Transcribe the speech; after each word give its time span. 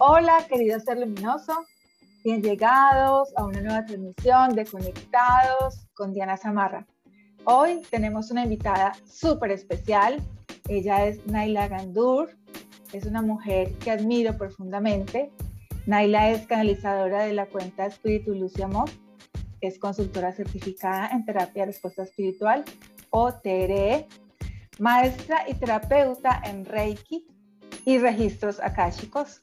Hola, 0.00 0.46
querido 0.48 0.78
ser 0.78 0.96
luminoso. 0.98 1.66
Bien 2.22 2.40
llegados 2.40 3.30
a 3.36 3.44
una 3.44 3.60
nueva 3.60 3.84
transmisión 3.84 4.54
de 4.54 4.64
Conectados 4.64 5.88
con 5.94 6.14
Diana 6.14 6.36
Zamarra. 6.36 6.86
Hoy 7.42 7.82
tenemos 7.90 8.30
una 8.30 8.44
invitada 8.44 8.92
súper 9.04 9.50
especial. 9.50 10.22
Ella 10.68 11.04
es 11.04 11.26
Naila 11.26 11.66
Gandur. 11.66 12.30
Es 12.92 13.06
una 13.06 13.22
mujer 13.22 13.72
que 13.78 13.90
admiro 13.90 14.38
profundamente. 14.38 15.32
Naila 15.86 16.30
es 16.30 16.46
canalizadora 16.46 17.24
de 17.24 17.32
la 17.32 17.46
cuenta 17.46 17.86
Espíritu 17.86 18.36
Luz 18.36 18.56
y 18.56 18.62
Amor. 18.62 18.88
Es 19.60 19.80
consultora 19.80 20.30
certificada 20.30 21.08
en 21.08 21.24
terapia 21.24 21.62
de 21.62 21.72
respuesta 21.72 22.04
espiritual 22.04 22.64
o 23.10 23.32
TRE. 23.32 24.06
Maestra 24.78 25.42
y 25.48 25.54
terapeuta 25.54 26.40
en 26.44 26.66
Reiki 26.66 27.26
y 27.84 27.98
registros 27.98 28.60
akáshicos. 28.60 29.42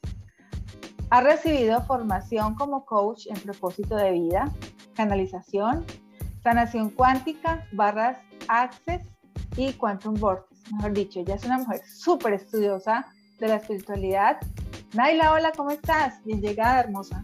Ha 1.10 1.20
recibido 1.20 1.80
formación 1.82 2.56
como 2.56 2.84
coach 2.84 3.26
en 3.28 3.40
propósito 3.40 3.94
de 3.94 4.10
vida, 4.10 4.50
canalización, 4.94 5.84
sanación 6.42 6.90
cuántica, 6.90 7.64
barras 7.72 8.18
access 8.48 9.06
y 9.56 9.72
quantum 9.74 10.14
vortex. 10.14 10.72
Mejor 10.72 10.92
dicho, 10.94 11.20
ella 11.20 11.36
es 11.36 11.44
una 11.44 11.58
mujer 11.58 11.80
súper 11.86 12.32
estudiosa 12.32 13.06
de 13.38 13.46
la 13.46 13.56
espiritualidad. 13.56 14.38
Naila, 14.94 15.32
hola, 15.32 15.52
¿cómo 15.56 15.70
estás? 15.70 16.24
Bien 16.24 16.40
llegada, 16.40 16.80
hermosa. 16.80 17.22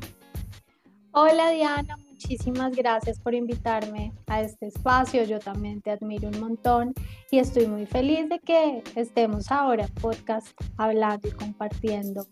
Hola, 1.10 1.50
Diana, 1.50 1.96
muchísimas 1.96 2.76
gracias 2.76 3.18
por 3.18 3.34
invitarme 3.34 4.12
a 4.28 4.42
este 4.42 4.68
espacio. 4.68 5.24
Yo 5.24 5.40
también 5.40 5.82
te 5.82 5.90
admiro 5.90 6.28
un 6.28 6.38
montón 6.38 6.94
y 7.32 7.38
estoy 7.40 7.66
muy 7.66 7.86
feliz 7.86 8.28
de 8.28 8.38
que 8.38 8.84
estemos 8.94 9.50
ahora 9.50 9.86
en 9.86 9.94
podcast 9.94 10.46
hablando 10.78 11.26
y 11.26 11.32
compartiendo 11.32 12.24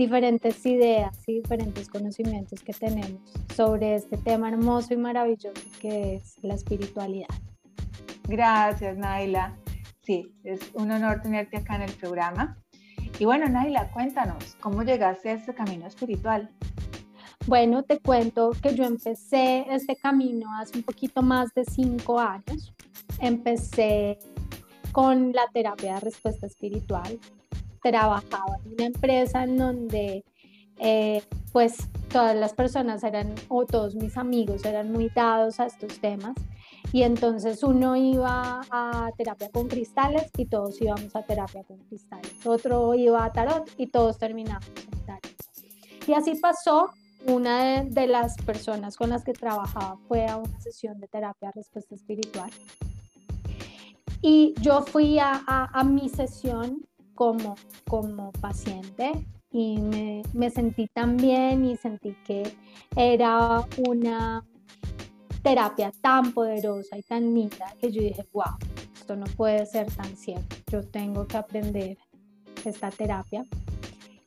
diferentes 0.00 0.64
ideas 0.64 1.14
y 1.26 1.34
diferentes 1.34 1.90
conocimientos 1.90 2.62
que 2.62 2.72
tenemos 2.72 3.20
sobre 3.54 3.96
este 3.96 4.16
tema 4.16 4.48
hermoso 4.48 4.94
y 4.94 4.96
maravilloso 4.96 5.52
que 5.78 6.14
es 6.14 6.42
la 6.42 6.54
espiritualidad. 6.54 7.28
Gracias, 8.26 8.96
Naila. 8.96 9.58
Sí, 10.00 10.32
es 10.42 10.60
un 10.72 10.90
honor 10.90 11.20
tenerte 11.20 11.58
acá 11.58 11.76
en 11.76 11.82
el 11.82 11.92
programa. 11.92 12.56
Y 13.18 13.26
bueno, 13.26 13.46
Naila, 13.46 13.90
cuéntanos, 13.90 14.56
¿cómo 14.60 14.82
llegaste 14.82 15.28
a 15.28 15.32
este 15.34 15.52
camino 15.52 15.86
espiritual? 15.86 16.48
Bueno, 17.46 17.82
te 17.82 17.98
cuento 17.98 18.52
que 18.62 18.74
yo 18.74 18.84
empecé 18.84 19.66
este 19.68 19.96
camino 19.96 20.46
hace 20.58 20.78
un 20.78 20.82
poquito 20.82 21.20
más 21.20 21.52
de 21.52 21.66
cinco 21.66 22.18
años. 22.18 22.72
Empecé 23.18 24.18
con 24.92 25.32
la 25.32 25.46
terapia 25.52 25.94
de 25.96 26.00
respuesta 26.00 26.46
espiritual. 26.46 27.18
Trabajaba 27.82 28.56
en 28.64 28.72
una 28.74 28.84
empresa 28.86 29.44
en 29.44 29.56
donde 29.56 30.24
eh, 30.78 31.22
pues 31.52 31.76
todas 32.10 32.36
las 32.36 32.52
personas 32.54 33.04
eran, 33.04 33.34
o 33.48 33.66
todos 33.66 33.94
mis 33.94 34.16
amigos 34.16 34.64
eran 34.64 34.92
muy 34.92 35.10
dados 35.10 35.60
a 35.60 35.66
estos 35.66 36.00
temas. 36.00 36.34
Y 36.92 37.02
entonces 37.02 37.62
uno 37.62 37.96
iba 37.96 38.62
a 38.70 39.10
terapia 39.16 39.50
con 39.50 39.68
cristales 39.68 40.30
y 40.36 40.46
todos 40.46 40.80
íbamos 40.80 41.14
a 41.14 41.22
terapia 41.22 41.62
con 41.64 41.78
cristales. 41.78 42.34
Otro 42.44 42.94
iba 42.94 43.24
a 43.24 43.32
tarot 43.32 43.70
y 43.76 43.86
todos 43.86 44.18
terminamos 44.18 44.66
en 44.92 45.06
tarot. 45.06 45.20
Y 46.06 46.14
así 46.14 46.34
pasó 46.34 46.90
una 47.26 47.84
de, 47.84 48.06
las 48.06 48.36
personas 48.38 48.96
con 48.96 49.10
las 49.10 49.24
que 49.24 49.32
trabajaba 49.32 49.98
fue 50.08 50.26
a 50.26 50.36
una 50.36 50.60
sesión 50.60 50.98
de 51.00 51.06
terapia 51.08 51.50
respuesta 51.54 51.94
espiritual. 51.94 52.50
Y 54.22 54.54
yo 54.60 54.82
fui 54.82 55.18
a, 55.18 55.70
mi 55.84 56.08
sesión 56.08 56.86
como, 57.20 57.54
como 57.86 58.32
paciente 58.32 59.12
y 59.52 59.76
me, 59.76 60.22
me, 60.32 60.48
sentí 60.48 60.86
tan 60.86 61.18
bien 61.18 61.66
y 61.66 61.76
sentí 61.76 62.16
que 62.24 62.50
era 62.96 63.62
una 63.86 64.42
terapia 65.42 65.92
tan 66.00 66.32
poderosa 66.32 66.96
y 66.96 67.02
tan 67.02 67.34
linda 67.34 67.74
que 67.78 67.92
yo 67.92 68.00
dije, 68.00 68.26
wow, 68.32 68.56
esto 68.94 69.16
no 69.16 69.26
puede 69.36 69.66
ser 69.66 69.94
tan 69.94 70.16
cierto, 70.16 70.56
yo 70.72 70.82
tengo 70.82 71.26
que 71.26 71.36
aprender 71.36 71.98
esta 72.64 72.90
terapia. 72.90 73.44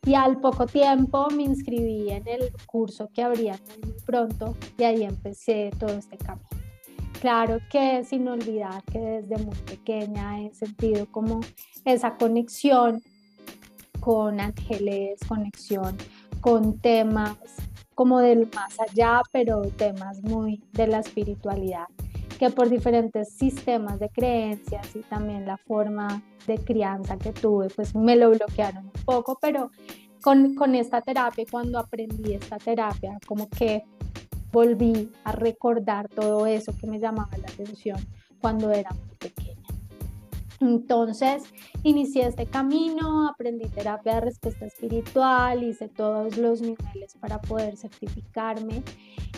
Y 0.06 0.14
al 0.14 0.40
poco 0.40 0.68
tiempo 0.68 1.30
me 1.32 1.42
inscribí 1.42 2.12
en 2.12 2.28
el 2.28 2.52
curso 2.68 3.10
que 3.12 3.24
abría 3.24 3.60
muy 3.84 3.96
pronto 4.06 4.56
y 4.78 4.84
ahí 4.84 5.02
empecé 5.02 5.72
todo 5.80 5.94
este 5.94 6.18
camino. 6.20 6.53
Claro 7.24 7.60
que 7.70 8.04
sin 8.04 8.28
olvidar 8.28 8.84
que 8.84 9.00
desde 9.00 9.38
muy 9.38 9.56
pequeña 9.56 10.42
he 10.42 10.54
sentido 10.54 11.06
como 11.10 11.40
esa 11.86 12.18
conexión 12.18 13.02
con 14.02 14.42
ángeles, 14.42 15.22
conexión 15.26 15.96
con 16.42 16.80
temas 16.80 17.38
como 17.96 18.20
del 18.20 18.50
más 18.54 18.78
allá, 18.78 19.22
pero 19.32 19.62
temas 19.62 20.22
muy 20.22 20.62
de 20.74 20.88
la 20.88 21.00
espiritualidad, 21.00 21.86
que 22.38 22.50
por 22.50 22.70
diferentes 22.70 23.32
sistemas 23.32 24.02
de 24.02 24.10
creencias 24.10 24.94
y 24.94 25.00
también 25.00 25.46
la 25.46 25.56
forma 25.56 26.22
de 26.46 26.58
crianza 26.58 27.18
que 27.18 27.32
tuve, 27.32 27.70
pues 27.70 27.96
me 27.96 28.18
lo 28.18 28.32
bloquearon 28.32 28.88
un 28.88 29.04
poco, 29.06 29.38
pero 29.40 29.72
con, 30.22 30.56
con 30.56 30.76
esta 30.76 31.00
terapia, 31.00 31.46
cuando 31.50 31.80
aprendí 31.80 32.34
esta 32.34 32.58
terapia, 32.58 33.18
como 33.26 33.50
que 33.50 33.86
volví 34.54 35.10
a 35.26 35.34
recordar 35.34 36.08
todo 36.08 36.46
eso 36.46 36.74
que 36.80 36.88
me 36.88 37.00
llamaba 37.00 37.36
la 37.38 37.48
atención 37.52 37.98
cuando 38.40 38.72
era 38.72 38.92
muy 38.92 39.16
pequeña. 39.18 39.54
Entonces, 40.62 41.44
inicié 41.84 42.28
este 42.28 42.46
camino, 42.46 43.28
aprendí 43.28 43.68
terapia 43.68 44.16
de 44.16 44.22
respuesta 44.22 44.66
espiritual, 44.66 45.64
hice 45.64 45.90
todos 45.90 46.38
los 46.38 46.62
niveles 46.62 47.16
para 47.20 47.42
poder 47.42 47.76
certificarme 47.76 48.84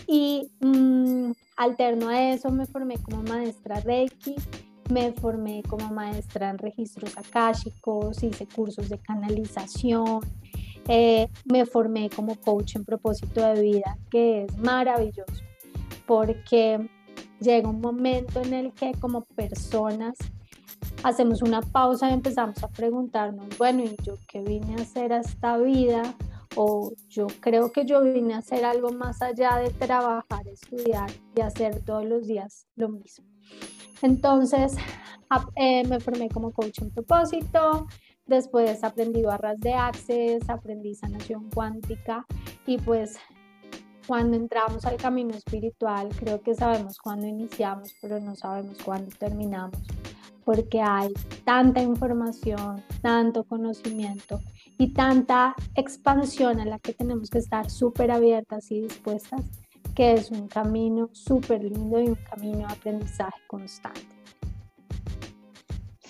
y 0.06 0.52
mm, 0.60 1.32
alterno 1.58 2.10
a 2.10 2.32
eso 2.32 2.52
me 2.52 2.68
formé 2.68 2.98
como 3.00 3.24
maestra 3.24 3.80
Reiki, 3.80 4.36
me 4.92 5.14
formé 5.14 5.64
como 5.64 5.90
maestra 5.92 6.50
en 6.52 6.60
registros 6.60 7.18
akáshicos, 7.18 8.22
hice 8.22 8.46
cursos 8.46 8.90
de 8.90 9.00
canalización, 9.00 10.20
eh, 10.88 11.28
me 11.46 11.66
formé 11.66 12.10
como 12.10 12.36
coach 12.36 12.76
en 12.76 12.86
propósito 12.86 13.42
de 13.42 13.62
vida, 13.62 13.98
que 14.10 14.44
es 14.44 14.58
maravilloso, 14.58 15.44
porque 16.06 16.90
llega 17.40 17.70
un 17.70 17.82
momento 17.82 18.42
en 18.42 18.54
el 18.54 18.74
que 18.74 18.94
como 18.94 19.26
personas 19.26 20.18
hacemos 21.04 21.42
una 21.42 21.62
pausa 21.62 22.10
y 22.10 22.14
empezamos 22.14 22.64
a 22.64 22.68
preguntarnos, 22.68 23.58
bueno, 23.58 23.84
¿y 23.84 23.96
yo 24.04 24.16
qué 24.28 24.42
vine 24.42 24.76
a 24.76 24.82
hacer 24.82 25.14
a 25.14 25.20
esta 25.20 25.58
vida? 25.58 26.16
O 26.56 26.94
yo 27.10 27.28
creo 27.42 27.72
que 27.72 27.86
yo 27.86 28.02
vine 28.02 28.34
a 28.34 28.38
hacer 28.38 28.64
algo 28.64 28.92
más 28.92 29.22
allá 29.22 29.58
de 29.58 29.70
trabajar, 29.72 30.48
estudiar 30.48 31.10
y 31.36 31.42
hacer 31.42 31.84
todos 31.84 32.06
los 32.06 32.28
días 32.28 32.66
lo 32.76 32.90
mismo. 32.90 33.26
Entonces, 34.02 34.76
eh, 35.56 35.86
me 35.88 36.00
formé 36.00 36.30
como 36.30 36.52
coach 36.52 36.80
en 36.82 36.92
propósito, 36.92 37.88
después 38.26 38.84
aprendí 38.84 39.22
barras 39.22 39.60
de 39.60 39.74
access, 39.74 40.50
aprendí 40.50 40.96
sanación 40.96 41.50
cuántica 41.54 42.26
y 42.66 42.78
pues 42.78 43.18
cuando 44.08 44.38
entramos 44.38 44.86
al 44.86 44.98
camino 44.98 45.34
espiritual, 45.34 46.10
creo 46.20 46.42
que 46.42 46.54
sabemos 46.54 47.00
cuándo 47.00 47.26
iniciamos, 47.28 47.96
pero 48.02 48.20
no 48.20 48.36
sabemos 48.36 48.78
cuándo 48.84 49.10
terminamos 49.18 49.82
porque 50.46 50.80
hay 50.80 51.12
tanta 51.44 51.82
información, 51.82 52.84
tanto 53.02 53.44
conocimiento 53.44 54.40
y 54.78 54.94
tanta 54.94 55.56
expansión 55.74 56.60
a 56.60 56.66
la 56.66 56.80
que 56.80 56.94
tenemos 56.94 57.30
que 57.30 57.40
estar 57.40 57.70
súper 57.70 58.12
abiertas 58.12 58.72
y 58.72 58.82
dispuestas, 58.82 59.42
que 59.96 60.14
es 60.14 60.30
un 60.30 60.48
camino 60.48 61.10
súper 61.12 61.64
lindo 61.64 62.00
y 62.00 62.10
un 62.10 62.20
camino 62.30 62.60
de 62.60 62.74
aprendizaje 62.74 63.42
constante. 63.48 64.15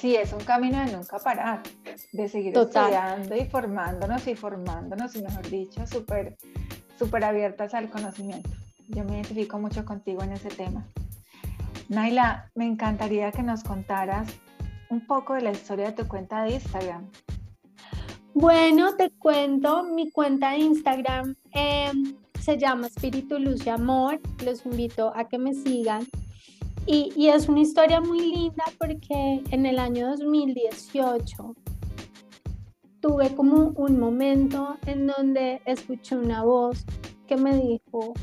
Sí, 0.05 0.15
es 0.15 0.33
un 0.33 0.41
camino 0.41 0.85
de 0.85 0.91
nunca 0.91 1.17
parar, 1.17 1.63
de 2.11 2.29
seguir 2.29 2.55
estudiando 2.55 3.35
y 3.35 3.45
formándonos 3.45 4.27
y 4.27 4.35
formándonos, 4.35 5.15
y 5.15 5.23
mejor 5.23 5.49
dicho, 5.49 5.87
súper 5.87 6.37
súper 6.99 7.23
abiertas 7.23 7.73
al 7.73 7.89
conocimiento. 7.89 8.51
Yo 8.87 9.03
me 9.03 9.13
identifico 9.13 9.57
mucho 9.57 9.83
contigo 9.83 10.21
en 10.21 10.33
ese 10.33 10.49
tema. 10.49 10.85
Naila, 11.89 12.51
me 12.53 12.67
encantaría 12.67 13.31
que 13.31 13.41
nos 13.41 13.63
contaras 13.63 14.27
un 14.91 15.07
poco 15.07 15.33
de 15.33 15.41
la 15.41 15.51
historia 15.51 15.87
de 15.87 15.93
tu 15.93 16.07
cuenta 16.07 16.43
de 16.43 16.51
Instagram. 16.51 17.09
Bueno, 18.35 18.95
te 18.97 19.09
cuento, 19.09 19.85
mi 19.85 20.11
cuenta 20.11 20.51
de 20.51 20.57
Instagram 20.59 21.35
em, 21.49 22.15
se 22.39 22.59
llama 22.59 22.85
Espíritu 22.85 23.39
Luz 23.39 23.65
y 23.65 23.69
Amor. 23.69 24.21
Los 24.45 24.67
invito 24.67 25.11
a 25.15 25.27
que 25.27 25.39
me 25.39 25.55
sigan. 25.55 26.05
Y, 26.87 27.29
es 27.29 27.49
una 27.49 27.61
historia 27.61 27.99
muy 27.99 28.31
linda 28.31 28.63
porque 28.77 29.41
en 29.49 29.65
el 29.65 29.79
año 29.79 30.09
2018 30.09 31.55
tuve 32.99 33.35
como 33.35 33.69
un 33.75 33.99
momento 33.99 34.77
en 34.85 35.07
donde 35.07 35.61
escuché 35.65 36.15
una 36.15 36.43
voz 36.43 36.85
que 37.27 37.37
me 37.37 37.55
dijo, 37.55 38.13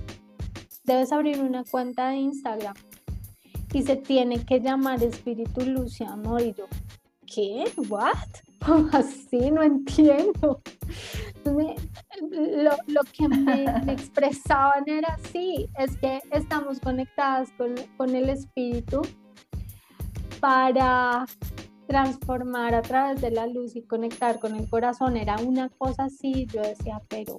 debes 0.85 1.11
abrir 1.13 1.41
una 1.41 1.65
cuenta 1.65 2.11
de 2.11 2.17
Instagram 2.19 2.75
y 3.73 3.83
se 3.83 3.97
tiene 3.97 4.45
que 4.45 4.61
llamar 4.61 5.03
espíritu 5.03 5.63
luz 5.63 6.01
y 6.01 6.05
amor. 6.05 6.43
Y 6.43 6.55
yo, 6.55 6.67
¿qué? 7.27 7.65
¿What? 7.89 8.29
¿Cómo 8.65 8.89
así? 8.93 9.51
No 9.51 9.63
entiendo. 9.63 10.61
Lo, 12.31 12.73
lo, 12.87 13.01
que 13.13 13.29
me, 13.29 13.65
expresaban 13.93 14.85
era 14.87 15.15
así, 15.15 15.69
es 15.79 15.97
que 15.97 16.21
estamos 16.31 16.81
conectadas 16.81 17.51
con, 17.59 17.75
con 17.97 18.15
el 18.15 18.29
espíritu 18.29 19.03
para 20.41 21.27
transformar 21.87 22.75
a 22.75 22.83
través 22.83 23.21
de 23.21 23.31
la 23.31 23.47
luz 23.47 23.77
y 23.77 23.83
conectar 23.83 24.39
con 24.41 24.57
el 24.57 24.69
corazón. 24.69 25.17
Era 25.17 25.37
una 25.37 25.69
cosa 25.69 26.05
así, 26.05 26.47
yo 26.47 26.63
decía, 26.63 27.03
pero 27.09 27.39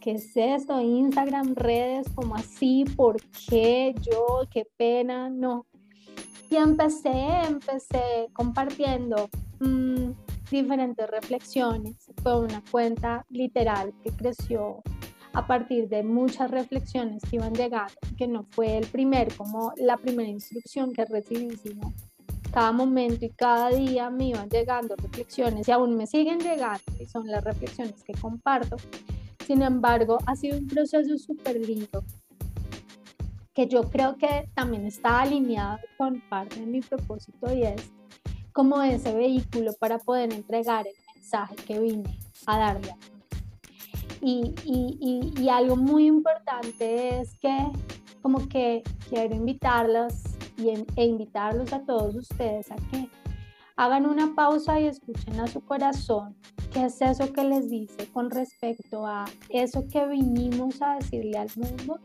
¿qué 0.00 0.12
es 0.12 0.36
eso? 0.36 0.80
Instagram, 0.80 1.54
redes, 1.54 2.06
como 2.14 2.34
así, 2.34 2.84
¿por 2.96 3.16
qué 3.48 3.94
yo? 4.02 4.42
Qué 4.50 4.66
pena, 4.76 5.30
no. 5.30 5.66
Y 6.50 6.56
empecé, 6.56 7.42
empecé 7.46 8.28
compartiendo 8.32 9.28
mmm, 9.60 10.10
diferentes 10.50 11.08
reflexiones. 11.08 11.96
Fue 12.22 12.40
una 12.40 12.62
cuenta 12.70 13.24
literal 13.30 13.92
que 14.02 14.10
creció 14.10 14.82
a 15.32 15.46
partir 15.46 15.88
de 15.88 16.02
muchas 16.02 16.50
reflexiones 16.50 17.22
que 17.28 17.36
iban 17.36 17.54
llegando, 17.54 17.94
que 18.16 18.26
no 18.26 18.44
fue 18.50 18.78
el 18.78 18.86
primer, 18.86 19.34
como 19.36 19.72
la 19.76 19.96
primera 19.96 20.28
instrucción 20.28 20.92
que 20.92 21.04
recibí, 21.04 21.56
sino 21.56 21.92
cada 22.52 22.72
momento 22.72 23.24
y 23.24 23.30
cada 23.30 23.68
día 23.70 24.10
me 24.10 24.28
iban 24.28 24.48
llegando 24.48 24.96
reflexiones 24.96 25.68
y 25.68 25.70
aún 25.70 25.96
me 25.96 26.06
siguen 26.06 26.38
llegando 26.38 26.82
y 26.98 27.06
son 27.06 27.26
las 27.26 27.44
reflexiones 27.44 28.02
que 28.02 28.14
comparto. 28.14 28.76
Sin 29.46 29.62
embargo, 29.62 30.18
ha 30.26 30.34
sido 30.34 30.58
un 30.58 30.66
proceso 30.66 31.16
súper 31.18 31.56
lindo 31.56 32.02
que 33.54 33.66
yo 33.66 33.82
creo 33.82 34.16
que 34.16 34.48
también 34.54 34.86
está 34.86 35.22
alineado 35.22 35.78
con 35.96 36.20
parte 36.28 36.60
de 36.60 36.66
mi 36.66 36.80
propósito 36.80 37.52
y 37.52 37.64
es 37.64 37.90
como 38.58 38.82
ese 38.82 39.14
vehículo 39.14 39.72
para 39.78 40.00
poder 40.00 40.32
entregar 40.32 40.84
el 40.84 40.94
mensaje 41.14 41.54
que 41.54 41.78
vine 41.78 42.18
a 42.44 42.58
darle. 42.58 42.92
Y, 44.20 44.52
y, 44.64 45.32
y, 45.40 45.48
algo 45.48 45.76
muy 45.76 46.06
importante 46.06 47.20
es 47.20 47.38
que 47.38 47.56
como 48.20 48.48
que 48.48 48.82
quiero 49.08 49.36
invitarlas 49.36 50.24
y, 50.56 50.70
e 50.70 51.04
invitarlos 51.04 51.72
a 51.72 51.84
todos 51.84 52.16
ustedes 52.16 52.72
a 52.72 52.74
que 52.90 53.08
hagan 53.76 54.06
una 54.06 54.34
pausa 54.34 54.80
y 54.80 54.88
escuchen 54.88 55.38
a 55.38 55.46
su 55.46 55.60
corazón 55.60 56.34
qué 56.72 56.86
es 56.86 57.00
eso 57.00 57.32
que 57.32 57.44
les 57.44 57.70
dice 57.70 58.10
con 58.12 58.28
respecto 58.28 59.06
a 59.06 59.26
eso 59.50 59.86
que 59.86 60.04
vinimos 60.08 60.82
a 60.82 60.96
decirle 60.96 61.38
al 61.38 61.50
mundo 61.54 62.00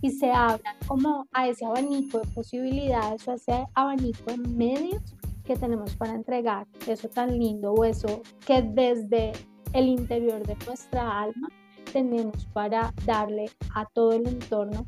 y 0.00 0.10
se 0.10 0.32
abran 0.32 0.74
como 0.88 1.28
a 1.32 1.46
ese 1.46 1.64
abanico 1.64 2.18
de 2.18 2.26
posibilidades 2.26 3.28
o 3.28 3.30
a 3.30 3.34
ese 3.34 3.68
abanico 3.76 4.32
de 4.32 4.38
medios 4.38 5.14
que 5.44 5.56
tenemos 5.56 5.96
para 5.96 6.14
entregar 6.14 6.66
eso 6.86 7.08
tan 7.08 7.38
lindo 7.38 7.72
o 7.72 7.84
eso 7.84 8.22
que 8.46 8.62
desde 8.62 9.32
el 9.72 9.86
interior 9.86 10.46
de 10.46 10.56
nuestra 10.66 11.20
alma 11.20 11.48
tenemos 11.92 12.46
para 12.52 12.92
darle 13.04 13.50
a 13.74 13.84
todo 13.86 14.12
el 14.12 14.26
entorno 14.26 14.84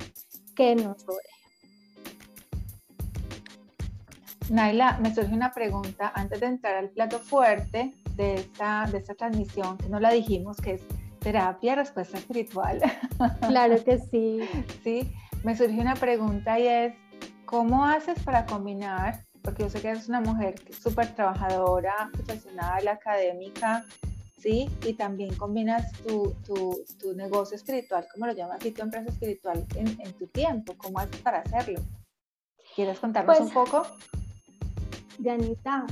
que 0.55 0.75
nos 0.75 1.05
rodea. 1.05 1.35
Naila, 4.51 4.99
me 5.01 5.15
surge 5.15 5.33
una 5.33 5.53
pregunta 5.53 6.13
antes 6.15 6.41
de 6.41 6.47
entrar 6.47 6.77
al 6.77 6.91
plato 6.91 7.19
fuerte 7.19 7.95
de 8.15 8.35
esta, 8.35 8.87
de 8.91 8.99
esta 8.99 9.15
transmisión, 9.15 9.79
que 9.79 9.89
no 9.89 9.99
la 9.99 10.11
dijimos, 10.11 10.59
que 10.59 10.73
es 10.73 10.83
terapia, 11.21 11.75
respuesta 11.75 12.19
espiritual. 12.19 12.81
Claro 13.49 13.83
que 13.83 13.99
sí. 13.99 14.41
Sí, 14.83 15.13
me 15.45 15.57
surge 15.57 15.81
una 15.81 15.95
pregunta 15.95 16.59
y 16.59 16.67
es, 16.67 16.95
¿cómo 17.47 17.85
haces 17.85 18.19
para 18.23 18.45
combinar 18.45 19.25
porque 19.45 19.63
yo 19.63 19.69
sé 19.69 19.81
que 19.81 19.89
eres 19.89 20.09
una 20.09 20.23
mujer 20.23 20.55
súper 20.73 21.15
trabajadora, 21.15 22.11
profesional, 22.13 22.89
académica, 22.89 23.85
¿sí? 24.39 24.71
Y 24.85 24.95
también 24.95 25.35
combinas 25.35 25.93
tu, 26.03 26.35
tu, 26.47 26.83
tu, 26.99 27.13
negocio 27.13 27.55
espiritual, 27.55 28.07
como 28.11 28.27
lo 28.27 28.33
llamas, 28.33 28.65
y 28.65 28.71
tu 28.71 28.81
empresa 28.83 29.11
espiritual 29.11 29.65
en, 29.77 30.01
en, 30.01 30.13
tu 30.15 30.27
tiempo. 30.29 30.75
¿Cómo 30.79 30.99
haces 30.99 31.21
para 31.21 31.41
hacerlo? 31.41 31.81
¿Quieres 32.75 32.99
contarnos 32.99 33.39
un 33.39 33.51
pues, 33.51 33.71
poco? 33.71 33.87
Janita, 35.23 35.87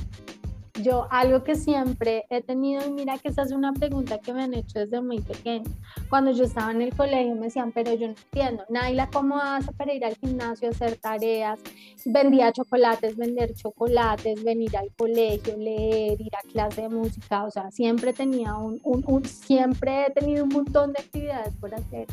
yo 0.81 1.07
algo 1.11 1.43
que 1.43 1.55
siempre 1.55 2.25
he 2.29 2.41
tenido, 2.41 2.85
y 2.85 2.91
mira 2.91 3.17
que 3.19 3.29
esa 3.29 3.43
es 3.43 3.51
una 3.51 3.73
pregunta 3.73 4.17
que 4.17 4.33
me 4.33 4.43
han 4.43 4.53
hecho 4.53 4.79
desde 4.79 5.01
muy 5.01 5.19
pequeña. 5.21 5.69
Cuando 6.09 6.31
yo 6.31 6.45
estaba 6.45 6.71
en 6.71 6.81
el 6.81 6.95
colegio 6.95 7.35
me 7.35 7.45
decían, 7.45 7.71
pero 7.71 7.93
yo 7.93 8.07
no 8.07 8.15
entiendo, 8.15 8.63
Naila, 8.69 9.09
¿cómo 9.11 9.37
hace 9.37 9.71
para 9.73 9.93
ir 9.93 10.03
al 10.03 10.15
gimnasio, 10.15 10.69
hacer 10.69 10.97
tareas? 10.97 11.59
Vendía 12.05 12.51
chocolates, 12.51 13.15
vender 13.15 13.53
chocolates, 13.53 14.43
venir 14.43 14.75
al 14.75 14.91
colegio, 14.95 15.55
leer, 15.57 16.19
ir 16.19 16.35
a 16.35 16.47
clase 16.47 16.83
de 16.83 16.89
música, 16.89 17.43
o 17.43 17.51
sea, 17.51 17.69
siempre 17.69 18.11
tenía 18.11 18.55
un, 18.55 18.79
un, 18.83 19.03
un 19.05 19.25
siempre 19.25 20.07
he 20.07 20.11
tenido 20.11 20.43
un 20.43 20.49
montón 20.49 20.93
de 20.93 21.01
actividades 21.01 21.53
por 21.57 21.73
hacer. 21.75 22.07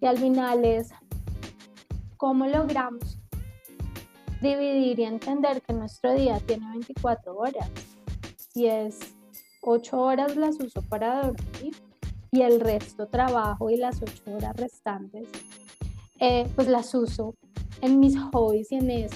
Y 0.00 0.06
al 0.06 0.18
final 0.18 0.64
es, 0.64 0.90
¿cómo 2.16 2.46
logramos 2.46 3.18
dividir 4.40 4.98
y 4.98 5.04
entender 5.04 5.62
que 5.62 5.72
nuestro 5.72 6.14
día 6.14 6.40
tiene 6.40 6.68
24 6.70 7.36
horas 7.36 7.70
y 8.54 8.66
es 8.66 8.98
8 9.62 9.98
horas 9.98 10.36
las 10.36 10.60
uso 10.60 10.82
para 10.82 11.22
dormir 11.22 11.74
y 12.30 12.42
el 12.42 12.60
resto 12.60 13.06
trabajo 13.06 13.70
y 13.70 13.76
las 13.76 14.00
8 14.02 14.22
horas 14.34 14.56
restantes 14.56 15.28
eh, 16.18 16.48
pues 16.54 16.68
las 16.68 16.94
uso 16.94 17.34
en 17.82 18.00
mis 18.00 18.18
hobbies 18.18 18.72
y 18.72 18.76
en, 18.76 19.08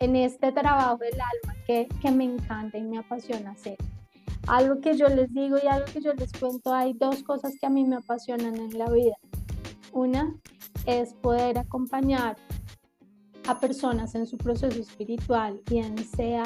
en 0.00 0.16
este 0.16 0.52
trabajo 0.52 0.98
del 0.98 1.20
alma 1.20 1.54
que, 1.66 1.88
que 2.00 2.10
me 2.10 2.24
encanta 2.24 2.78
y 2.78 2.82
me 2.82 2.98
apasiona 2.98 3.52
hacer. 3.52 3.76
Algo 4.46 4.80
que 4.80 4.96
yo 4.96 5.08
les 5.08 5.32
digo 5.32 5.56
y 5.62 5.66
algo 5.66 5.86
que 5.92 6.00
yo 6.00 6.12
les 6.14 6.32
cuento, 6.32 6.72
hay 6.72 6.94
dos 6.94 7.22
cosas 7.22 7.54
que 7.60 7.66
a 7.66 7.70
mí 7.70 7.84
me 7.84 7.96
apasionan 7.96 8.56
en 8.56 8.76
la 8.76 8.90
vida. 8.90 9.16
Una 9.92 10.34
es 10.86 11.12
poder 11.14 11.58
acompañar 11.58 12.36
a 13.48 13.58
personas 13.58 14.14
en 14.14 14.26
su 14.26 14.36
proceso 14.36 14.78
espiritual, 14.78 15.62
bien 15.70 15.96
sea 15.96 16.42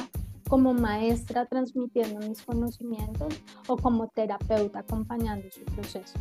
como 0.49 0.73
maestra 0.73 1.47
transmitiendo 1.47 2.25
mis 2.29 2.43
conocimientos 2.43 3.35
o 3.67 3.77
como 3.77 4.07
terapeuta 4.07 4.81
acompañando 4.81 5.49
su 5.51 5.65
proceso. 5.65 6.19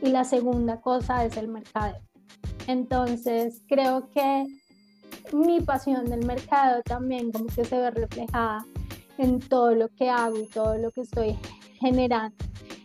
Y 0.00 0.10
la 0.10 0.22
segunda 0.22 0.80
cosa 0.80 1.24
es 1.24 1.36
el 1.36 1.48
mercado. 1.48 1.96
Entonces, 2.68 3.64
creo 3.66 4.08
que 4.10 4.44
mi 5.32 5.60
pasión 5.62 6.04
del 6.04 6.24
mercado 6.24 6.80
también 6.82 7.32
como 7.32 7.46
que 7.46 7.64
se 7.64 7.76
ve 7.76 7.90
reflejada 7.90 8.64
en 9.16 9.40
todo 9.40 9.74
lo 9.74 9.88
que 9.88 10.10
hago 10.10 10.38
y 10.38 10.46
todo 10.46 10.78
lo 10.78 10.92
que 10.92 11.00
estoy 11.00 11.36
generando 11.80 12.36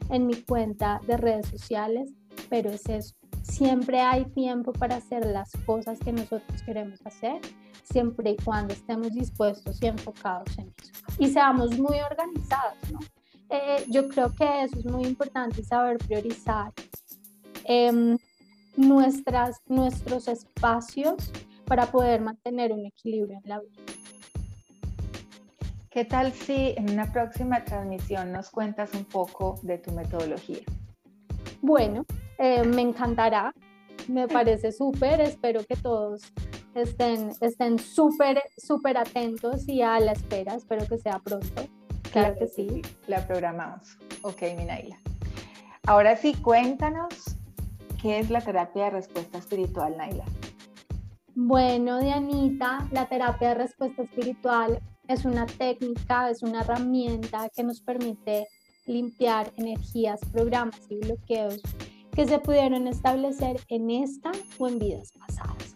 en 0.09 0.25
mi 0.25 0.35
cuenta 0.35 0.99
de 1.05 1.17
redes 1.17 1.47
sociales, 1.47 2.09
pero 2.49 2.71
es 2.71 2.89
eso, 2.89 3.13
Siempre 3.43 3.99
hay 3.99 4.25
tiempo 4.25 4.73
para 4.73 4.95
hacer 4.95 5.25
las 5.25 5.51
cosas 5.65 5.99
que 5.99 6.11
nosotros 6.11 6.63
queremos 6.63 7.05
hacer, 7.05 7.39
siempre 7.83 8.31
y 8.31 8.37
cuando 8.37 8.73
estemos 8.73 9.13
dispuestos 9.13 9.81
y 9.81 9.87
enfocados 9.87 10.57
en 10.57 10.73
eso. 10.81 10.93
Y 11.19 11.27
seamos 11.27 11.77
muy 11.77 11.99
organizados, 11.99 12.77
¿no? 12.91 12.99
Eh, 13.49 13.85
yo 13.89 14.07
creo 14.07 14.33
que 14.33 14.63
eso 14.63 14.79
es 14.79 14.85
muy 14.85 15.03
importante, 15.03 15.63
saber 15.63 15.97
priorizar 15.99 16.73
em, 17.65 18.17
nuestras, 18.77 19.61
nuestros 19.67 20.27
espacios 20.27 21.31
para 21.65 21.85
poder 21.91 22.21
mantener 22.21 22.71
un 22.71 22.85
equilibrio 22.85 23.37
en 23.43 23.49
la 23.49 23.59
vida. 23.59 23.81
¿Qué 25.91 26.05
tal 26.05 26.31
si 26.33 26.73
en 26.75 26.89
una 26.89 27.11
próxima 27.11 27.63
transmisión 27.63 28.31
nos 28.31 28.49
cuentas 28.49 28.95
un 28.95 29.05
poco 29.05 29.59
de 29.61 29.77
tu 29.77 29.91
metodología? 29.91 30.63
Bueno, 31.61 32.03
eh, 32.37 32.63
me 32.63 32.81
encantará, 32.81 33.53
me 34.07 34.27
parece 34.27 34.71
súper, 34.71 35.21
espero 35.21 35.63
que 35.65 35.75
todos 35.75 36.21
estén 36.75 37.31
estén 37.41 37.77
súper, 37.79 38.41
súper 38.57 38.97
atentos 38.97 39.67
y 39.67 39.81
a 39.81 39.99
la 39.99 40.13
espera, 40.13 40.55
espero 40.55 40.87
que 40.87 40.97
sea 40.97 41.19
pronto. 41.19 41.63
Claro, 42.11 42.35
que 42.37 42.47
sí. 42.47 42.81
La 43.07 43.25
programamos. 43.25 43.97
Ok, 44.21 44.41
Minaila. 44.55 44.97
Ahora 45.85 46.15
sí, 46.15 46.33
cuéntanos 46.35 47.37
qué 48.01 48.19
es 48.19 48.29
la 48.29 48.41
terapia 48.41 48.85
de 48.85 48.89
respuesta 48.91 49.37
espiritual, 49.37 49.97
Naila. 49.97 50.25
Bueno, 51.35 51.99
Dianita, 51.99 52.87
la 52.91 53.07
terapia 53.07 53.49
de 53.49 53.55
respuesta 53.55 54.03
espiritual 54.03 54.79
es 55.07 55.25
una 55.25 55.45
técnica, 55.45 56.29
es 56.29 56.43
una 56.43 56.61
herramienta 56.61 57.49
que 57.49 57.63
nos 57.63 57.81
permite 57.81 58.47
limpiar 58.85 59.51
energías, 59.57 60.19
programas 60.31 60.79
y 60.89 60.99
bloqueos 60.99 61.61
que 62.15 62.27
se 62.27 62.39
pudieron 62.39 62.87
establecer 62.87 63.59
en 63.69 63.89
esta 63.89 64.31
o 64.59 64.67
en 64.67 64.79
vidas 64.79 65.11
pasadas. 65.17 65.75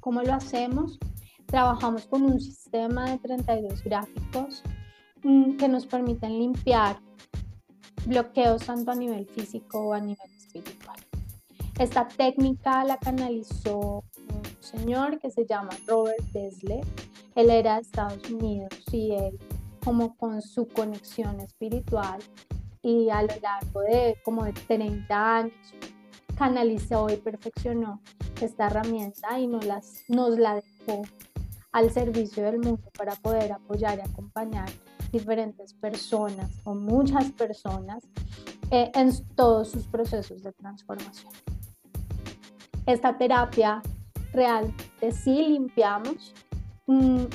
¿Cómo 0.00 0.22
lo 0.22 0.32
hacemos? 0.34 0.98
Trabajamos 1.46 2.06
con 2.06 2.22
un 2.22 2.40
sistema 2.40 3.10
de 3.10 3.18
32 3.18 3.82
gráficos 3.82 4.62
mm, 5.22 5.56
que 5.56 5.68
nos 5.68 5.86
permiten 5.86 6.38
limpiar 6.38 6.98
bloqueos 8.06 8.64
tanto 8.64 8.90
a 8.90 8.94
nivel 8.94 9.26
físico 9.26 9.88
o 9.88 9.92
a 9.92 10.00
nivel 10.00 10.30
espiritual. 10.36 10.98
Esta 11.78 12.06
técnica 12.06 12.84
la 12.84 12.96
canalizó 12.98 14.04
un 14.16 14.42
señor 14.60 15.18
que 15.18 15.30
se 15.30 15.46
llama 15.46 15.70
Robert 15.86 16.24
Desle. 16.32 16.80
Él 17.34 17.50
era 17.50 17.76
de 17.76 17.82
Estados 17.82 18.30
Unidos 18.30 18.70
y 18.92 19.12
él 19.12 19.38
como 19.84 20.16
con 20.16 20.42
su 20.42 20.68
conexión 20.68 21.40
espiritual 21.40 22.20
y 22.82 23.10
a 23.10 23.22
lo 23.22 23.34
largo 23.40 23.80
de 23.80 24.18
como 24.24 24.44
de 24.44 24.52
30 24.52 25.36
años 25.36 25.74
canalizó 26.36 27.08
y 27.08 27.16
perfeccionó 27.16 28.00
esta 28.40 28.66
herramienta 28.66 29.38
y 29.38 29.46
nos, 29.46 29.64
las, 29.64 30.04
nos 30.08 30.38
la 30.38 30.56
dejó 30.56 31.02
al 31.70 31.90
servicio 31.90 32.44
del 32.44 32.58
mundo 32.58 32.90
para 32.98 33.14
poder 33.16 33.52
apoyar 33.52 33.98
y 33.98 34.02
acompañar 34.02 34.68
diferentes 35.12 35.74
personas 35.74 36.50
o 36.64 36.74
muchas 36.74 37.30
personas 37.32 38.02
eh, 38.70 38.90
en 38.94 39.10
todos 39.34 39.70
sus 39.70 39.86
procesos 39.86 40.42
de 40.42 40.52
transformación. 40.52 41.32
Esta 42.86 43.16
terapia 43.16 43.82
real 44.32 44.74
de 45.00 45.12
sí 45.12 45.34
limpiamos, 45.34 46.34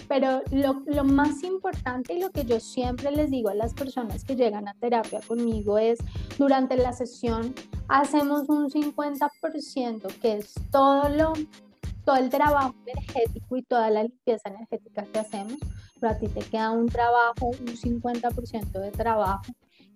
pero 0.07 0.41
lo, 0.51 0.83
lo 0.85 1.03
más 1.03 1.41
importante 1.43 2.13
y 2.13 2.19
lo 2.19 2.31
que 2.31 2.43
yo 2.43 2.59
siempre 2.59 3.11
les 3.11 3.31
digo 3.31 3.49
a 3.49 3.55
las 3.55 3.73
personas 3.73 4.23
que 4.23 4.35
llegan 4.35 4.67
a 4.67 4.73
terapia 4.73 5.21
conmigo 5.25 5.77
es 5.77 5.99
durante 6.37 6.75
la 6.75 6.91
sesión 6.91 7.55
hacemos 7.87 8.49
un 8.49 8.69
50% 8.69 10.07
que 10.19 10.37
es 10.37 10.53
todo 10.69 11.07
lo 11.09 11.33
todo 12.07 12.15
el 12.15 12.29
trabajo 12.29 12.73
energético 12.85 13.57
y 13.57 13.63
toda 13.63 13.89
la 13.89 14.03
limpieza 14.03 14.47
energética 14.47 15.03
que 15.03 15.19
hacemos, 15.19 15.57
pero 15.99 16.13
a 16.13 16.17
ti 16.17 16.29
te 16.29 16.39
queda 16.39 16.71
un 16.71 16.87
trabajo, 16.87 17.47
un 17.47 17.67
50% 17.67 18.79
de 18.79 18.91
trabajo, 18.91 19.43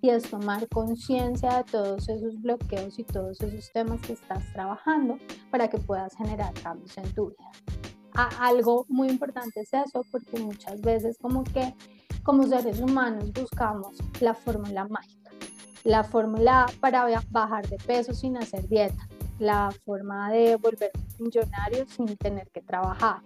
y 0.02 0.10
es 0.10 0.30
tomar 0.30 0.68
conciencia 0.68 1.60
de 1.60 1.64
todos 1.64 2.10
esos 2.10 2.42
bloqueos 2.42 3.00
y 3.00 3.06
todos 3.06 3.40
esos 3.40 3.72
temas 3.72 4.02
que 4.02 4.12
estás 4.12 4.44
trabajando 4.52 5.20
para 5.52 5.70
que 5.70 5.78
puedas 5.78 6.14
generar 6.18 6.54
cambios 6.56 6.98
en 6.98 7.14
tu 7.14 7.30
vida. 7.30 8.01
Algo 8.14 8.86
muy 8.90 9.10
importante 9.10 9.62
es 9.62 9.74
eso, 9.74 10.06
porque 10.12 10.40
muchas 10.40 10.82
veces 10.82 11.18
como 11.20 11.44
que 11.44 11.74
como 12.24 12.44
seres 12.44 12.80
humanos 12.80 13.32
buscamos 13.34 13.98
la 14.20 14.34
fórmula 14.34 14.88
mágica, 14.88 15.32
la 15.84 16.04
fórmula 16.04 16.68
para 16.80 17.08
bajar 17.32 17.68
de 17.68 17.78
peso 17.78 18.14
sin 18.14 18.38
hacer 18.38 18.68
dieta, 18.68 19.08
la 19.40 19.72
forma 19.86 20.32
de 20.32 20.56
volver 20.58 20.92
millonario 21.20 21.88
sin 21.88 22.16
tener 22.18 22.50
que 22.52 22.62
trabajar, 22.62 23.22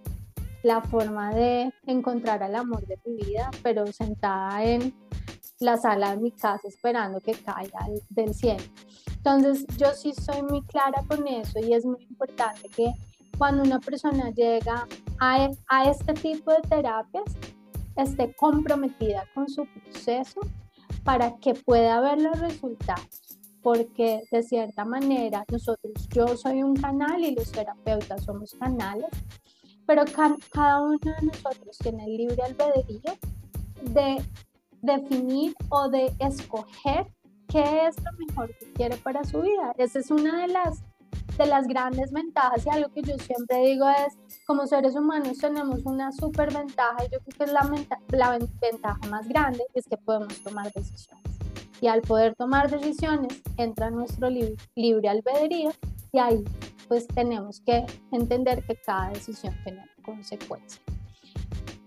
la 0.64 0.82
forma 0.82 1.34
de 1.34 1.74
encontrar 1.86 2.42
el 2.44 2.56
amor 2.56 2.86
de 2.88 2.98
tu 2.98 3.16
vida, 3.16 3.52
pero 3.62 3.86
sentada 3.88 4.64
en 4.64 4.94
la 5.60 5.78
sala 5.78 6.12
de 6.12 6.18
mi 6.18 6.32
casa 6.32 6.68
esperando 6.68 7.20
que 7.20 7.34
caiga 7.34 7.80
del 8.10 8.34
cielo. 8.34 8.64
Entonces 9.18 9.66
yo 9.78 9.92
sí 9.94 10.14
soy 10.14 10.42
muy 10.44 10.62
clara 10.64 11.04
con 11.08 11.28
eso 11.28 11.60
y 11.60 11.74
es 11.74 11.86
muy 11.86 12.04
importante 12.04 12.70
que 12.70 12.94
cuando 13.38 13.64
una 13.64 13.80
persona 13.80 14.30
llega 14.32 14.88
a, 15.20 15.50
a 15.68 15.90
este 15.90 16.14
tipo 16.14 16.52
de 16.52 16.62
terapias 16.68 17.26
esté 17.96 18.34
comprometida 18.36 19.24
con 19.34 19.48
su 19.48 19.66
proceso 19.66 20.42
para 21.04 21.38
que 21.38 21.54
pueda 21.54 22.02
ver 22.02 22.22
los 22.22 22.40
resultados 22.40 23.26
porque 23.66 24.22
de 24.32 24.44
cierta 24.44 24.86
manera 24.86 25.44
nosotros, 25.52 26.08
yo 26.10 26.38
soy 26.38 26.62
un 26.62 26.76
canal 26.76 27.24
y 27.24 27.34
los 27.34 27.52
terapeutas 27.52 28.24
somos 28.24 28.54
canales, 28.54 29.10
pero 29.88 30.04
cada 30.52 30.84
uno 30.84 31.00
de 31.00 31.26
nosotros 31.26 31.76
tiene 31.80 32.06
el 32.06 32.16
libre 32.16 32.44
albedrío 32.44 33.18
de 33.82 34.24
definir 34.84 35.56
o 35.70 35.90
de 35.90 36.14
escoger 36.20 37.08
qué 37.48 37.88
es 37.88 37.96
lo 38.04 38.12
mejor 38.28 38.56
que 38.56 38.72
quiere 38.74 38.98
para 38.98 39.24
su 39.24 39.42
vida. 39.42 39.74
Esa 39.80 39.98
es 39.98 40.12
una 40.12 40.42
de 40.42 40.50
las, 40.50 40.84
de 41.38 41.46
las 41.46 41.68
grandes 41.68 42.12
ventajas 42.12 42.66
y 42.66 42.70
algo 42.70 42.90
que 42.90 43.02
yo 43.02 43.18
siempre 43.18 43.66
digo 43.66 43.88
es, 43.90 44.18
como 44.46 44.66
seres 44.68 44.96
humanos 44.96 45.38
tenemos 45.38 45.86
una 45.86 46.12
super 46.12 46.54
ventaja 46.54 46.98
y 47.06 47.12
yo 47.12 47.20
creo 47.20 47.38
que 47.38 47.44
es 47.44 47.52
la, 47.52 47.86
la 48.10 48.40
ventaja 48.62 49.08
más 49.10 49.28
grande, 49.28 49.64
es 49.74 49.86
que 49.86 49.98
podemos 49.98 50.42
tomar 50.44 50.72
decisiones 50.74 51.36
y 51.82 51.88
al 51.88 52.02
poder 52.02 52.36
tomar 52.36 52.70
decisiones 52.70 53.42
entra 53.58 53.90
nuestro 53.90 54.30
libre, 54.30 55.10
albedrío 55.10 55.72
y 56.12 56.20
ahí 56.20 56.44
pues 56.88 57.08
tenemos 57.08 57.62
que 57.62 57.86
entender 58.12 58.64
que 58.66 58.76
cada 58.76 59.10
decisión 59.10 59.56
tiene 59.64 59.84
consecuencias. 60.04 60.82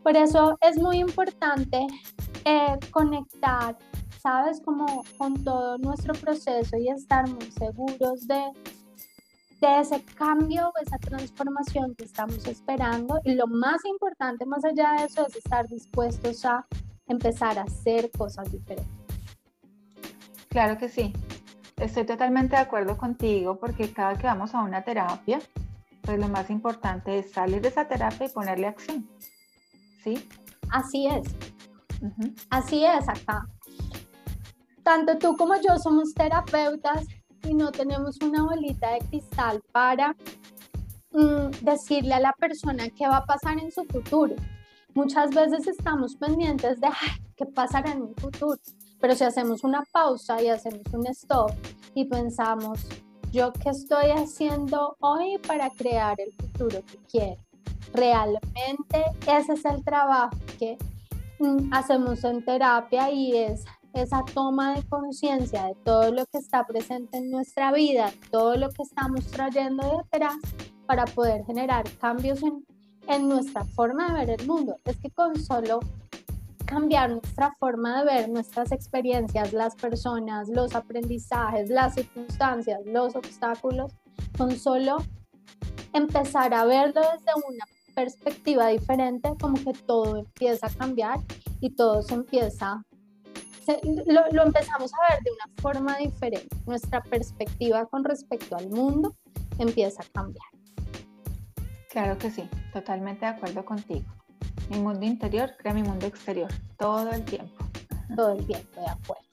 Por 0.02 0.16
eso 0.16 0.58
es 0.60 0.76
muy 0.78 0.98
importante 0.98 1.86
eh, 2.44 2.78
conectar, 2.90 3.76
¿sabes? 4.20 4.60
Como 4.64 5.04
con 5.16 5.42
todo 5.44 5.78
nuestro 5.78 6.14
proceso 6.14 6.76
y 6.76 6.88
estar 6.88 7.28
muy 7.28 7.50
seguros 7.52 8.26
de, 8.26 8.42
de 9.60 9.80
ese 9.80 10.04
cambio, 10.04 10.72
esa 10.80 10.98
transformación 10.98 11.94
que 11.94 12.04
estamos 12.04 12.46
esperando. 12.46 13.20
Y 13.24 13.34
lo 13.34 13.46
más 13.46 13.84
importante 13.84 14.46
más 14.46 14.64
allá 14.64 14.92
de 14.98 15.04
eso 15.04 15.26
es 15.26 15.36
estar 15.36 15.66
dispuestos 15.68 16.44
a 16.44 16.66
empezar 17.06 17.58
a 17.58 17.62
hacer 17.62 18.10
cosas 18.10 18.50
diferentes. 18.52 18.86
Claro 20.48 20.78
que 20.78 20.88
sí. 20.88 21.12
Estoy 21.76 22.04
totalmente 22.04 22.56
de 22.56 22.62
acuerdo 22.62 22.96
contigo 22.96 23.58
porque 23.58 23.92
cada 23.92 24.16
que 24.16 24.26
vamos 24.26 24.54
a 24.54 24.62
una 24.62 24.82
terapia, 24.82 25.38
pues 26.02 26.18
lo 26.18 26.28
más 26.28 26.50
importante 26.50 27.18
es 27.18 27.32
salir 27.32 27.60
de 27.60 27.68
esa 27.68 27.86
terapia 27.86 28.26
y 28.26 28.30
ponerle 28.30 28.66
acción. 28.66 29.08
¿Sí? 30.02 30.28
Así 30.70 31.06
es. 31.06 31.34
Así 32.50 32.84
es 32.84 33.08
acá. 33.08 33.46
Tanto 34.82 35.18
tú 35.18 35.36
como 35.36 35.54
yo 35.56 35.78
somos 35.78 36.14
terapeutas 36.14 37.06
y 37.44 37.54
no 37.54 37.70
tenemos 37.72 38.16
una 38.22 38.42
bolita 38.42 38.92
de 38.92 38.98
cristal 39.00 39.62
para 39.72 40.14
mm, 41.12 41.50
decirle 41.62 42.14
a 42.14 42.20
la 42.20 42.32
persona 42.32 42.88
qué 42.90 43.08
va 43.08 43.18
a 43.18 43.26
pasar 43.26 43.58
en 43.58 43.70
su 43.70 43.84
futuro. 43.84 44.34
Muchas 44.94 45.30
veces 45.30 45.66
estamos 45.66 46.16
pendientes 46.16 46.80
de 46.80 46.88
qué 47.36 47.46
pasará 47.46 47.92
en 47.92 48.06
mi 48.06 48.14
futuro 48.14 48.58
pero 49.00 49.14
si 49.14 49.24
hacemos 49.24 49.64
una 49.64 49.84
pausa 49.92 50.42
y 50.42 50.48
hacemos 50.48 50.82
un 50.92 51.06
stop 51.08 51.52
y 51.94 52.04
pensamos, 52.06 52.86
¿yo 53.30 53.52
qué 53.52 53.70
estoy 53.70 54.10
haciendo 54.10 54.96
hoy 55.00 55.38
para 55.46 55.70
crear 55.70 56.16
el 56.20 56.32
futuro 56.34 56.82
que 56.84 56.98
quiero? 57.10 57.40
Realmente 57.94 59.04
ese 59.26 59.52
es 59.52 59.64
el 59.64 59.84
trabajo 59.84 60.36
que 60.58 60.76
mm, 61.38 61.72
hacemos 61.72 62.24
en 62.24 62.44
terapia 62.44 63.10
y 63.10 63.36
es 63.36 63.64
esa 63.94 64.24
toma 64.24 64.74
de 64.74 64.82
conciencia 64.88 65.66
de 65.66 65.74
todo 65.84 66.12
lo 66.12 66.26
que 66.26 66.38
está 66.38 66.66
presente 66.66 67.18
en 67.18 67.30
nuestra 67.30 67.72
vida, 67.72 68.12
todo 68.30 68.56
lo 68.56 68.70
que 68.70 68.82
estamos 68.82 69.26
trayendo 69.26 69.82
de 69.86 69.96
atrás 69.98 70.36
para 70.86 71.04
poder 71.04 71.44
generar 71.44 71.84
cambios 72.00 72.42
en, 72.42 72.64
en 73.06 73.28
nuestra 73.28 73.64
forma 73.64 74.08
de 74.08 74.26
ver 74.26 74.40
el 74.40 74.46
mundo. 74.46 74.76
Es 74.84 74.98
que 74.98 75.10
con 75.10 75.38
solo 75.38 75.80
cambiar 76.68 77.10
nuestra 77.10 77.56
forma 77.58 78.00
de 78.00 78.04
ver 78.04 78.28
nuestras 78.28 78.72
experiencias, 78.72 79.52
las 79.52 79.74
personas, 79.74 80.48
los 80.48 80.74
aprendizajes, 80.74 81.70
las 81.70 81.94
circunstancias, 81.94 82.80
los 82.84 83.16
obstáculos, 83.16 83.92
con 84.36 84.54
solo 84.56 84.98
empezar 85.94 86.52
a 86.52 86.64
verlo 86.66 87.00
desde 87.00 87.32
una 87.48 87.64
perspectiva 87.94 88.68
diferente, 88.68 89.30
como 89.40 89.56
que 89.56 89.72
todo 89.72 90.18
empieza 90.18 90.66
a 90.66 90.70
cambiar 90.70 91.20
y 91.60 91.70
todo 91.70 92.02
se 92.02 92.14
empieza, 92.14 92.84
lo, 94.06 94.22
lo 94.32 94.42
empezamos 94.44 94.92
a 94.94 95.14
ver 95.14 95.22
de 95.22 95.30
una 95.30 95.62
forma 95.62 95.96
diferente. 95.98 96.56
Nuestra 96.66 97.02
perspectiva 97.02 97.86
con 97.86 98.04
respecto 98.04 98.56
al 98.56 98.68
mundo 98.70 99.14
empieza 99.58 100.02
a 100.02 100.06
cambiar. 100.12 100.46
Claro 101.90 102.18
que 102.18 102.30
sí, 102.30 102.48
totalmente 102.72 103.24
de 103.24 103.32
acuerdo 103.32 103.64
contigo. 103.64 104.06
Mi 104.70 104.78
mundo 104.78 105.04
interior 105.06 105.54
crea 105.58 105.72
mi 105.72 105.82
mundo 105.82 106.06
exterior, 106.06 106.50
todo 106.76 107.10
el 107.10 107.24
tiempo. 107.24 107.64
Todo 108.14 108.32
el 108.32 108.46
tiempo, 108.46 108.80
de 108.80 108.86
acuerdo. 108.86 109.24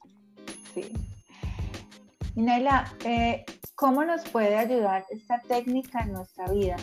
Sí. 0.73 0.91
Naila, 2.35 2.91
eh, 3.03 3.45
¿cómo 3.75 4.03
nos 4.03 4.27
puede 4.29 4.57
ayudar 4.57 5.05
esta 5.09 5.39
técnica 5.41 5.99
en 6.03 6.13
nuestra 6.13 6.47
vida? 6.51 6.77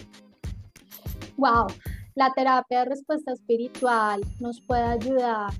Wow, 1.36 1.66
la 2.14 2.32
terapia 2.32 2.80
de 2.80 2.84
respuesta 2.86 3.32
espiritual 3.32 4.20
nos 4.40 4.60
puede 4.60 4.82
ayudar 4.82 5.52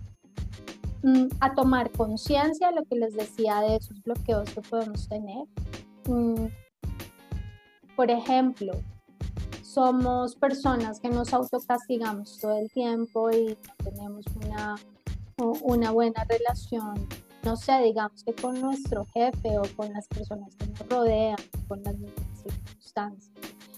mm, 1.02 1.26
a 1.40 1.54
tomar 1.54 1.90
conciencia, 1.90 2.71
lo 2.71 2.85
que 2.85 2.97
les 2.97 3.14
decía, 3.14 3.61
de 3.61 3.76
esos 3.76 4.02
bloqueos 4.02 4.50
que 4.50 4.61
podemos 4.62 5.09
tener. 5.09 5.47
Mm, 6.06 6.47
por 7.97 8.11
ejemplo, 8.11 8.73
somos 9.62 10.35
personas 10.37 11.00
que 11.00 11.09
nos 11.09 11.32
autocastigamos 11.32 12.38
todo 12.38 12.59
el 12.59 12.71
tiempo 12.71 13.30
y 13.30 13.56
no 13.56 13.75
tenemos 13.90 14.25
una, 14.44 14.75
una 15.62 15.90
buena 15.90 16.25
relación, 16.28 17.06
no 17.42 17.56
sé, 17.56 17.80
digamos 17.82 18.23
que 18.23 18.35
con 18.35 18.61
nuestro 18.61 19.06
jefe 19.14 19.59
o 19.59 19.62
con 19.76 19.92
las 19.92 20.06
personas 20.09 20.54
que 20.56 20.66
nos 20.66 20.88
rodean, 20.88 21.38
con 21.68 21.82
las 21.82 21.97
mismas 21.97 22.42
circunstancias. 22.42 23.30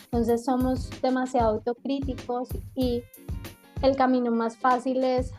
Entonces 0.05 0.45
somos 0.45 0.91
demasiado 1.01 1.55
autocríticos 1.55 2.49
y 2.75 3.03
el 3.83 3.97
camino 3.97 4.31
más 4.31 4.57
fácil 4.57 5.03
es 5.03 5.33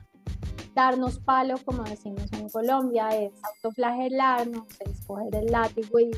darnos 0.75 1.17
palo, 1.19 1.55
como 1.65 1.83
decimos 1.83 2.31
en 2.33 2.49
Colombia, 2.49 3.09
es 3.09 3.33
autoflagelarnos, 3.43 4.67
es 4.81 5.05
coger 5.07 5.35
el 5.35 5.47
látigo 5.47 5.99
y 5.99 6.11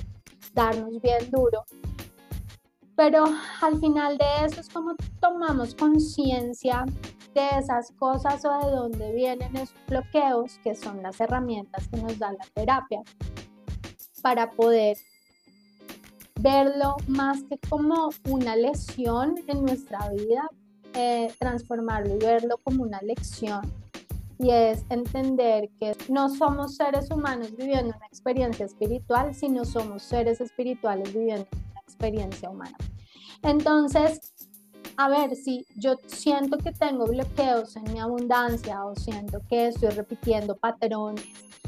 darnos 0.53 1.01
bien 1.01 1.31
duro 1.31 1.63
pero 2.97 3.25
al 3.61 3.79
final 3.79 4.17
de 4.17 4.25
eso 4.43 4.59
es 4.59 4.69
como 4.69 4.95
tomamos 5.21 5.75
conciencia 5.75 6.83
de 7.35 7.47
esas 7.59 7.91
cosas 7.91 8.43
o 8.43 8.65
de 8.65 8.71
dónde 8.71 9.13
vienen 9.13 9.55
esos 9.55 9.75
bloqueos, 9.87 10.57
que 10.63 10.73
son 10.75 11.03
las 11.03 11.21
herramientas 11.21 11.87
que 11.87 11.97
nos 11.97 12.17
da 12.17 12.31
la 12.31 12.45
terapia, 12.55 13.03
para 14.23 14.49
poder 14.49 14.97
verlo 16.41 16.95
más 17.07 17.43
que 17.43 17.59
como 17.69 18.09
una 18.29 18.55
lesión 18.55 19.35
en 19.45 19.63
nuestra 19.63 20.09
vida, 20.09 20.49
eh, 20.95 21.31
transformarlo 21.37 22.15
y 22.15 22.17
verlo 22.17 22.57
como 22.63 22.81
una 22.81 22.99
lección. 23.01 23.61
Y 24.39 24.51
es 24.51 24.85
entender 24.89 25.69
que 25.79 25.95
no 26.09 26.29
somos 26.29 26.75
seres 26.75 27.09
humanos 27.09 27.55
viviendo 27.55 27.95
una 27.95 28.05
experiencia 28.05 28.65
espiritual, 28.65 29.33
sino 29.33 29.65
somos 29.65 30.03
seres 30.03 30.41
espirituales 30.41 31.13
viviendo 31.13 31.47
una 31.51 31.81
experiencia 31.81 32.49
humana. 32.49 32.77
Entonces, 33.41 34.33
a 34.97 35.09
ver, 35.09 35.35
si 35.35 35.65
yo 35.75 35.95
siento 36.07 36.57
que 36.57 36.71
tengo 36.71 37.05
bloqueos 37.05 37.75
en 37.75 37.93
mi 37.93 37.99
abundancia 37.99 38.83
o 38.85 38.95
siento 38.95 39.41
que 39.47 39.67
estoy 39.67 39.89
repitiendo 39.89 40.55
patrones 40.55 41.23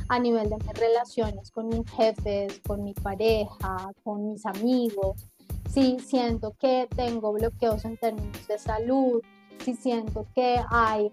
a 0.08 0.20
nivel 0.20 0.50
de 0.50 0.58
mis 0.58 0.74
relaciones 0.74 1.52
con 1.52 1.68
mis 1.68 1.90
jefes, 1.92 2.60
con 2.66 2.84
mi 2.84 2.94
pareja, 2.96 3.92
con 4.04 4.28
mis 4.28 4.46
amigos, 4.46 5.28
si 5.70 6.00
siento 6.00 6.56
que 6.60 6.88
tengo 6.96 7.32
bloqueos 7.34 7.86
en 7.86 7.98
términos 7.98 8.48
de 8.48 8.58
salud, 8.58 9.22
si 9.64 9.76
siento 9.76 10.26
que 10.34 10.60
hay 10.72 11.12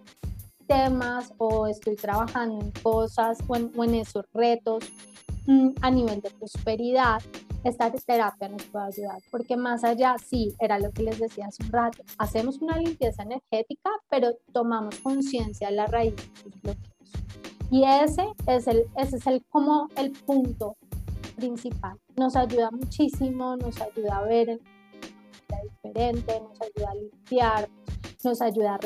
temas 0.66 1.32
o 1.38 1.66
estoy 1.66 1.96
trabajando 1.96 2.61
en 2.61 2.70
cosas 2.82 3.38
o 3.46 3.56
en, 3.56 3.94
esos 3.94 4.25
retos 4.32 4.85
mm, 5.46 5.70
a 5.80 5.90
nivel 5.90 6.20
de 6.20 6.30
prosperidad, 6.30 7.23
esta 7.64 7.90
terapia 7.90 8.49
nos 8.49 8.62
puede 8.64 8.87
ayudar, 8.87 9.18
porque 9.30 9.56
más 9.56 9.82
allá, 9.82 10.16
sí, 10.25 10.54
era 10.61 10.78
lo 10.78 10.92
que 10.92 11.02
les 11.02 11.18
decía 11.18 11.46
hace 11.46 11.64
un 11.64 11.73
rato, 11.73 12.02
hacemos 12.18 12.58
una 12.62 12.78
limpieza 12.78 13.25
energética, 13.25 13.90
pero 14.08 14.35
tomamos 14.52 15.00
conciencia 15.00 15.68
de 15.68 15.76
la 15.76 15.87
raíz 15.87 16.14
de 16.14 16.50
los 16.50 16.62
bloqueos. 16.62 16.96
Y 17.70 17.82
ese 17.82 18.25
es 18.46 18.68
el, 18.68 18.85
ese 18.96 19.16
es 19.16 19.26
el, 19.26 19.44
como 19.46 19.88
el 19.96 20.12
punto 20.12 20.76
principal. 21.35 21.99
Nos 22.16 22.37
ayuda 22.37 22.70
muchísimo, 22.70 23.56
nos 23.56 23.80
ayuda 23.80 24.18
a 24.18 24.23
ver 24.23 24.50
en 24.50 24.61
diferente, 25.62 26.40
nos 26.40 26.61
ayuda 26.61 26.90
a 26.90 26.94
limpiar, 26.94 27.68
nos 28.23 28.40
ayuda 28.40 28.75
a 28.75 28.78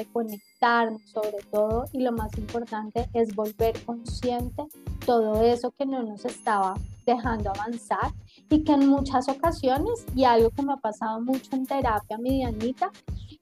reconectarnos 0.61 1.03
sobre 1.11 1.39
todo 1.51 1.87
y 1.93 2.01
lo 2.01 2.13
más 2.13 2.37
importante 2.39 3.09
es 3.15 3.35
volver 3.35 3.83
consciente 3.85 4.65
todo 5.07 5.43
eso 5.43 5.71
que 5.73 5.87
no 5.87 6.03
nos 6.03 6.25
estaba 6.25 6.75
dejando 7.07 7.51
avanzar 7.51 8.13
y 8.51 8.63
que 8.63 8.73
en 8.73 8.89
muchas 8.89 9.29
ocasiones, 9.29 10.05
y 10.15 10.25
algo 10.25 10.51
que 10.51 10.63
me 10.63 10.73
ha 10.73 10.77
pasado 10.77 11.21
mucho 11.21 11.57
en 11.57 11.67
terapia 11.67 12.19
medianita, 12.19 12.91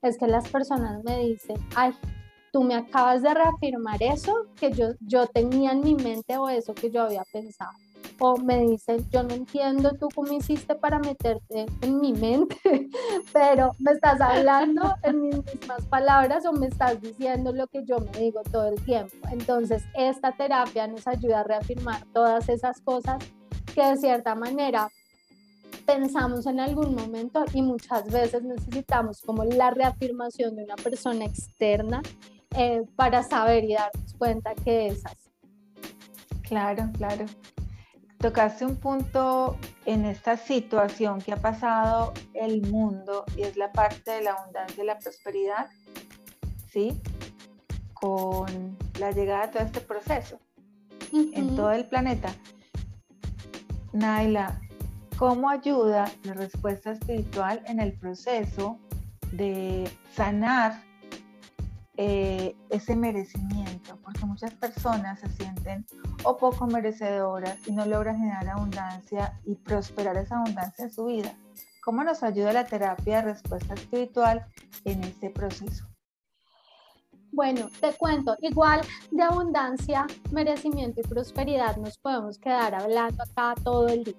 es 0.02 0.16
que 0.16 0.26
las 0.26 0.48
personas 0.48 1.02
me 1.04 1.18
dicen, 1.18 1.56
ay, 1.74 1.92
tú 2.52 2.62
me 2.62 2.74
acabas 2.74 3.22
de 3.22 3.34
reafirmar 3.34 4.02
eso 4.02 4.46
que 4.58 4.72
yo, 4.72 4.90
yo 5.00 5.26
tenía 5.26 5.72
en 5.72 5.80
mi 5.80 5.94
mente 5.94 6.38
o 6.38 6.48
eso 6.48 6.72
que 6.74 6.90
yo 6.90 7.02
había 7.02 7.24
pensado. 7.32 7.72
O 8.20 8.36
me 8.36 8.60
dicen, 8.66 9.06
yo 9.10 9.22
no 9.22 9.34
entiendo 9.34 9.92
tú 9.98 10.08
cómo 10.14 10.32
hiciste 10.32 10.74
para 10.74 10.98
meterte 10.98 11.66
en 11.82 12.00
mi 12.00 12.12
mente, 12.12 12.56
pero 13.32 13.72
me 13.78 13.92
estás 13.92 14.20
hablando 14.20 14.94
en 15.02 15.20
mis 15.22 15.36
mismas 15.36 15.84
palabras 15.86 16.44
o 16.46 16.52
me 16.52 16.66
estás 16.66 17.00
diciendo 17.00 17.52
lo 17.52 17.66
que 17.68 17.84
yo 17.84 17.98
me 18.00 18.10
digo 18.18 18.42
todo 18.50 18.68
el 18.68 18.84
tiempo. 18.84 19.14
Entonces, 19.30 19.84
esta 19.94 20.32
terapia 20.32 20.88
nos 20.88 21.06
ayuda 21.06 21.40
a 21.40 21.44
reafirmar 21.44 22.04
todas 22.12 22.48
esas 22.48 22.80
cosas 22.80 23.18
que 23.74 23.84
de 23.84 23.96
cierta 23.96 24.34
manera 24.34 24.88
pensamos 25.86 26.46
en 26.46 26.60
algún 26.60 26.94
momento 26.94 27.44
y 27.54 27.62
muchas 27.62 28.10
veces 28.10 28.42
necesitamos 28.42 29.22
como 29.22 29.44
la 29.44 29.70
reafirmación 29.70 30.56
de 30.56 30.64
una 30.64 30.76
persona 30.76 31.24
externa 31.24 32.02
eh, 32.56 32.82
para 32.96 33.22
saber 33.22 33.64
y 33.64 33.74
darnos 33.74 34.14
cuenta 34.18 34.54
que 34.54 34.88
es 34.88 35.06
así. 35.06 35.30
Claro, 36.42 36.90
claro. 36.96 37.26
Tocaste 38.18 38.66
un 38.66 38.76
punto 38.76 39.56
en 39.86 40.04
esta 40.04 40.36
situación 40.36 41.20
que 41.20 41.32
ha 41.32 41.36
pasado 41.36 42.12
el 42.34 42.62
mundo 42.62 43.24
y 43.36 43.42
es 43.42 43.56
la 43.56 43.70
parte 43.70 44.10
de 44.10 44.22
la 44.22 44.32
abundancia 44.32 44.82
y 44.82 44.86
la 44.86 44.98
prosperidad, 44.98 45.68
¿sí? 46.68 47.00
Con 47.94 48.76
la 48.98 49.12
llegada 49.12 49.46
de 49.46 49.52
todo 49.52 49.62
este 49.62 49.80
proceso 49.80 50.40
en 51.12 51.54
todo 51.54 51.70
el 51.70 51.86
planeta. 51.86 52.34
Naila, 53.92 54.60
¿cómo 55.16 55.48
ayuda 55.48 56.10
la 56.24 56.34
respuesta 56.34 56.92
espiritual 56.92 57.62
en 57.66 57.78
el 57.78 57.92
proceso 57.92 58.78
de 59.30 59.88
sanar 60.12 60.82
eh, 61.96 62.56
ese 62.70 62.96
merecimiento? 62.96 63.67
Porque 64.08 64.24
muchas 64.24 64.54
personas 64.54 65.20
se 65.20 65.28
sienten 65.28 65.84
o 66.24 66.38
poco 66.38 66.66
merecedoras 66.66 67.58
y 67.68 67.72
no 67.72 67.84
logran 67.84 68.16
generar 68.16 68.48
abundancia 68.48 69.38
y 69.44 69.54
prosperar 69.54 70.16
esa 70.16 70.38
abundancia 70.38 70.86
en 70.86 70.90
su 70.90 71.04
vida. 71.04 71.34
¿Cómo 71.84 72.02
nos 72.02 72.22
ayuda 72.22 72.54
la 72.54 72.64
terapia 72.64 73.16
de 73.16 73.32
respuesta 73.34 73.74
espiritual 73.74 74.46
en 74.86 75.04
este 75.04 75.28
proceso? 75.28 75.86
Bueno, 77.32 77.68
te 77.82 77.92
cuento, 77.98 78.34
igual 78.40 78.80
de 79.10 79.22
abundancia, 79.22 80.06
merecimiento 80.32 81.02
y 81.02 81.04
prosperidad 81.04 81.76
nos 81.76 81.98
podemos 81.98 82.38
quedar 82.38 82.76
hablando 82.76 83.22
acá 83.22 83.60
todo 83.62 83.88
el 83.88 84.04
día. 84.04 84.16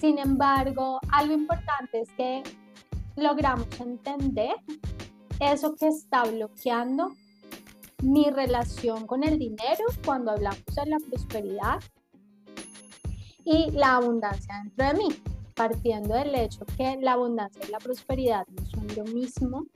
Sin 0.00 0.20
embargo, 0.20 1.00
algo 1.10 1.34
importante 1.34 2.02
es 2.02 2.08
que 2.12 2.44
logramos 3.16 3.66
entender 3.80 4.54
eso 5.40 5.74
que 5.74 5.88
está 5.88 6.22
bloqueando 6.22 7.10
mi 8.06 8.30
relación 8.30 9.06
con 9.06 9.24
el 9.24 9.38
dinero 9.38 9.84
cuando 10.04 10.30
hablamos 10.30 10.64
de 10.64 10.86
la 10.86 10.98
prosperidad 10.98 11.80
y 13.44 13.70
la 13.72 13.96
abundancia 13.96 14.54
dentro 14.62 14.86
de 14.86 14.94
mí, 14.94 15.08
partiendo 15.54 16.14
del 16.14 16.34
hecho 16.34 16.64
que 16.76 16.96
la 17.00 17.12
abundancia 17.12 17.62
y 17.66 17.70
la 17.70 17.78
prosperidad 17.78 18.46
no 18.48 18.66
son 18.66 18.86
lo 18.96 19.04
mismo 19.04 19.66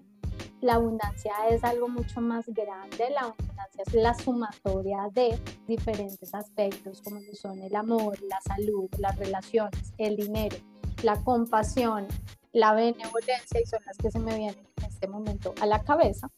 la 0.60 0.74
abundancia 0.74 1.32
es 1.48 1.64
algo 1.64 1.88
mucho 1.88 2.20
más 2.20 2.44
grande, 2.48 3.10
la 3.10 3.20
abundancia 3.20 3.82
es 3.86 3.94
la 3.94 4.14
sumatoria 4.14 5.08
de 5.12 5.38
diferentes 5.66 6.34
aspectos 6.34 7.00
como 7.00 7.20
son 7.32 7.62
el 7.62 7.74
amor, 7.74 8.20
la 8.22 8.38
salud, 8.42 8.90
las 8.98 9.18
relaciones, 9.18 9.92
el 9.96 10.16
dinero, 10.16 10.56
la 11.02 11.16
compasión, 11.24 12.06
la 12.52 12.74
benevolencia 12.74 13.60
y 13.60 13.66
son 13.66 13.80
las 13.86 13.96
que 13.96 14.10
se 14.10 14.18
me 14.18 14.36
vienen 14.36 14.66
en 14.76 14.84
este 14.84 15.08
momento 15.08 15.54
a 15.62 15.66
la 15.66 15.82
cabeza. 15.82 16.30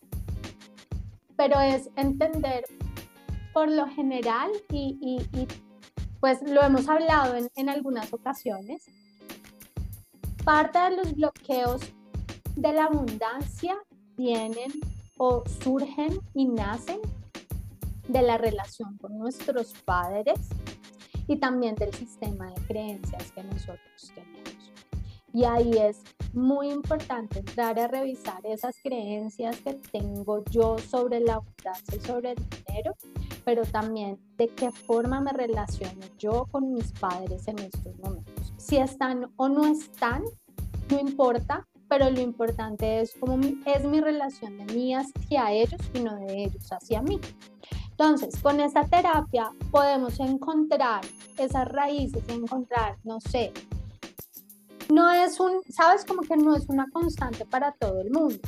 Pero 1.43 1.61
es 1.61 1.91
entender 1.97 2.63
por 3.53 3.69
lo 3.69 3.89
general 3.89 4.53
y, 4.71 5.19
pues 6.21 6.41
lo 6.43 6.63
hemos 6.63 6.89
hablado 6.89 7.35
en, 7.35 7.51
en 7.57 7.69
algunas 7.69 8.13
ocasiones, 8.13 8.85
parte 10.45 10.79
de 10.79 10.97
los 10.99 11.15
bloqueos 11.17 11.81
de 12.55 12.73
la 12.73 12.85
abundancia 12.85 13.77
vienen 14.17 14.71
o 15.19 15.43
surgen 15.65 16.21
y 16.33 16.47
nacen 16.47 17.01
de 18.07 18.23
la 18.23 18.39
relación 18.39 18.97
con 18.99 19.19
nuestros 19.19 19.73
padres 19.85 20.39
y 21.27 21.39
también 21.39 21.75
del 21.75 21.93
sistema 21.93 22.53
de 22.53 22.67
creencias 22.69 23.33
que 23.33 23.43
nosotros 23.43 24.13
tenemos. 24.15 24.73
Y 25.35 25.43
ahí 25.43 25.73
es 25.73 26.05
muy 26.33 26.71
importante 26.71 27.41
entrar 27.41 27.79
a 27.79 27.89
revisar 27.89 28.41
esas 28.45 28.77
creencias 28.83 29.57
que 29.61 29.75
tengo 29.75 30.45
yo 30.51 30.79
sobre 30.79 31.21
la 31.21 31.35
abundancia 31.35 31.97
y 31.97 32.01
sobre 32.01 32.33
el 32.33 32.49
dinero, 32.49 32.95
pero 33.45 33.65
también 33.65 34.19
de 34.37 34.49
qué 34.49 34.71
forma 34.71 35.21
me 35.21 35.33
relaciono 35.33 36.07
yo 36.19 36.47
con 36.51 36.73
mis 36.73 36.93
padres 36.93 37.47
en 37.49 37.59
estos 37.59 37.97
momentos. 37.99 38.53
Si 38.57 38.77
están 38.77 39.31
o 39.37 39.49
no 39.49 39.67
están, 39.67 40.23
no 40.91 41.01
importa, 41.01 41.67
pero 41.89 42.09
lo 42.09 42.21
importante 42.21 43.01
es 43.01 43.15
cómo 43.21 43.39
es 43.67 43.85
mi 43.85 44.01
relación 44.01 44.57
de 44.59 44.73
mí 44.73 44.95
hacia 44.95 45.53
ellos 45.53 45.81
y 45.93 46.01
no 46.01 46.17
de 46.17 46.45
ellos 46.45 46.73
hacia 46.73 47.03
mí. 47.03 47.21
Entonces, 47.91 48.41
con 48.41 48.59
esta 48.61 48.85
terapia 48.87 49.53
podemos 49.71 50.19
encontrar 50.19 51.03
esas 51.37 51.69
raíces, 51.69 52.25
encontrar, 52.29 52.97
no 53.05 53.21
sé, 53.21 53.53
no 54.93 55.11
es 55.11 55.41
un, 55.41 55.63
sabes, 55.71 56.05
como 56.05 56.21
que 56.21 56.37
no 56.37 56.55
es 56.55 56.69
una 56.69 56.87
constante 56.91 57.47
para 57.47 57.73
todo 57.73 58.03
el 58.03 58.11
mundo, 58.11 58.39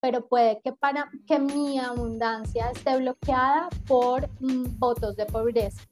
pero 0.00 0.26
puede 0.26 0.58
que 0.62 0.72
para 0.72 1.10
que 1.26 1.38
mi 1.38 1.78
abundancia 1.78 2.70
esté 2.70 2.96
bloqueada 2.96 3.68
por 3.86 4.26
mm, 4.40 4.78
votos 4.78 5.16
de 5.16 5.26
pobreza 5.26 5.82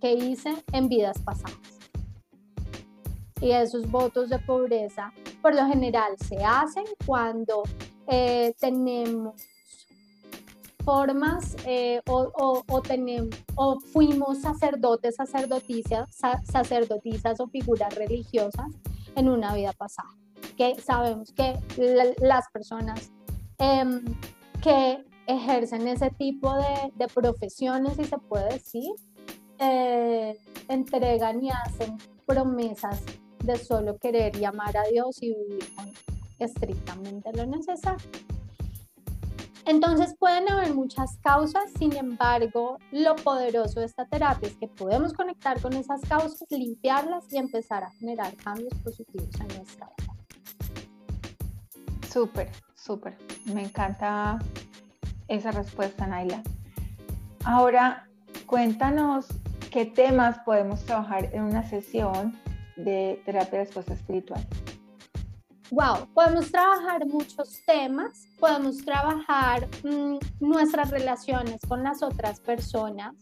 que 0.00 0.12
hice 0.12 0.62
en 0.72 0.88
vidas 0.88 1.18
pasadas. 1.22 1.58
Y 3.40 3.50
esos 3.50 3.90
votos 3.90 4.30
de 4.30 4.38
pobreza 4.38 5.12
por 5.42 5.54
lo 5.54 5.66
general 5.66 6.12
se 6.16 6.44
hacen 6.44 6.84
cuando 7.04 7.64
eh, 8.06 8.54
tenemos 8.60 9.34
formas 10.84 11.56
eh, 11.66 12.00
o, 12.06 13.80
fuimos 13.92 14.40
sacerdotes, 14.40 15.16
sacerdotisas, 15.16 16.08
sacerdotisas 16.44 17.40
o 17.40 17.48
figuras 17.48 17.94
religiosas 17.94 18.66
en 19.16 19.28
una 19.28 19.54
vida 19.54 19.72
pasada. 19.72 20.10
Que 20.56 20.78
sabemos 20.80 21.32
que 21.32 21.58
las 22.20 22.48
personas 22.50 23.10
em, 23.58 24.04
que 24.62 25.04
ejercen 25.26 25.88
ese 25.88 26.10
tipo 26.10 26.54
de, 26.54 27.08
profesiones, 27.08 27.96
si 27.96 28.04
se 28.04 28.18
puede 28.18 28.52
decir, 28.52 28.92
eh, 29.58 30.38
entregan 30.68 31.42
y 31.42 31.50
hacen 31.50 31.96
promesas 32.26 33.02
de 33.42 33.56
solo 33.56 33.96
querer 33.98 34.36
llamar 34.38 34.76
a 34.76 34.84
Dios 34.84 35.22
y 35.22 35.34
vivir 35.34 35.64
estrictamente 36.38 37.32
lo 37.32 37.46
necesario. 37.46 38.33
Entonces 39.66 40.14
pueden 40.18 40.50
haber 40.50 40.74
muchas 40.74 41.16
causas, 41.22 41.64
sin 41.78 41.96
embargo, 41.96 42.78
lo 42.90 43.16
poderoso 43.16 43.80
de 43.80 43.86
esta 43.86 44.04
terapia 44.06 44.48
es 44.48 44.56
que 44.56 44.68
podemos 44.68 45.14
conectar 45.14 45.60
con 45.60 45.72
esas 45.72 46.02
causas, 46.02 46.44
limpiarlas 46.50 47.32
y 47.32 47.38
empezar 47.38 47.82
a 47.82 47.90
generar 47.92 48.34
cambios 48.36 48.74
positivos 48.82 49.30
en 49.40 49.56
nuestra 49.56 49.90
vida. 49.98 50.14
Súper, 52.12 52.50
súper. 52.74 53.16
Me 53.46 53.62
encanta 53.64 54.38
esa 55.28 55.50
respuesta, 55.50 56.06
Naila. 56.06 56.42
Ahora, 57.44 58.06
cuéntanos 58.44 59.26
qué 59.70 59.86
temas 59.86 60.38
podemos 60.40 60.84
trabajar 60.84 61.30
en 61.32 61.42
una 61.42 61.66
sesión 61.68 62.38
de 62.76 63.22
terapia 63.24 63.60
de 63.60 63.64
respuesta 63.64 63.94
espiritual 63.94 64.46
wow, 65.74 66.06
podemos 66.14 66.52
trabajar 66.52 67.04
muchos 67.04 67.60
temas, 67.66 68.28
podemos 68.38 68.84
trabajar 68.84 69.68
mm, 69.82 70.18
nuestras 70.38 70.90
relaciones 70.90 71.60
con 71.68 71.82
las 71.82 72.00
otras 72.00 72.38
personas, 72.38 73.12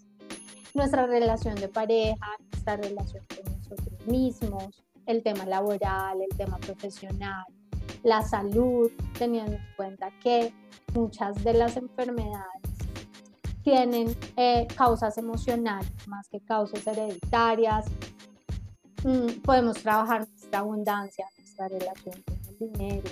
nuestra 0.75 1.07
relación 1.07 1.55
de 1.55 1.69
pareja, 1.69 2.27
nuestra 2.51 2.77
relación 2.77 3.25
con 3.35 3.55
nosotros 3.55 4.07
mismos, 4.07 4.85
el 5.07 5.23
tema 5.23 5.47
laboral, 5.47 6.21
el 6.21 6.37
tema 6.37 6.59
profesional, 6.59 7.45
la 8.03 8.21
salud, 8.21 8.91
teniendo 9.19 9.53
en 9.53 9.75
cuenta 9.77 10.11
que 10.23 10.53
muchas 10.93 11.43
de 11.43 11.55
las 11.55 11.79
enfermedades 11.79 12.63
tienen 13.65 14.15
eh, 14.37 14.67
causas 14.77 15.17
emocionales 15.17 15.91
más 16.07 16.29
que 16.29 16.41
causas 16.41 16.87
hereditarias. 16.87 17.87
Mm, 19.05 19.41
podemos 19.43 19.79
trabajar 19.79 20.29
nuestra 20.29 20.59
abundancia, 20.59 21.27
nuestra 21.39 21.69
relación 21.69 22.23
dinero, 22.69 23.09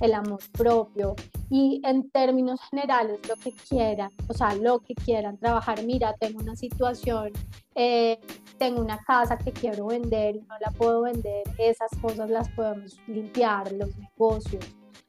el 0.00 0.14
amor 0.14 0.40
propio 0.52 1.14
y 1.50 1.80
en 1.84 2.10
términos 2.10 2.60
generales 2.70 3.18
lo 3.28 3.36
que 3.36 3.52
quieran, 3.52 4.10
o 4.28 4.34
sea, 4.34 4.54
lo 4.54 4.78
que 4.80 4.94
quieran 4.94 5.36
trabajar. 5.36 5.82
Mira, 5.84 6.14
tengo 6.18 6.40
una 6.40 6.56
situación, 6.56 7.32
eh, 7.74 8.18
tengo 8.58 8.80
una 8.80 8.98
casa 8.98 9.36
que 9.36 9.52
quiero 9.52 9.86
vender 9.86 10.36
y 10.36 10.40
no 10.40 10.54
la 10.60 10.70
puedo 10.70 11.02
vender, 11.02 11.42
esas 11.58 11.90
cosas 12.00 12.30
las 12.30 12.48
podemos 12.50 12.96
limpiar, 13.06 13.72
los 13.72 13.96
negocios, 13.98 14.64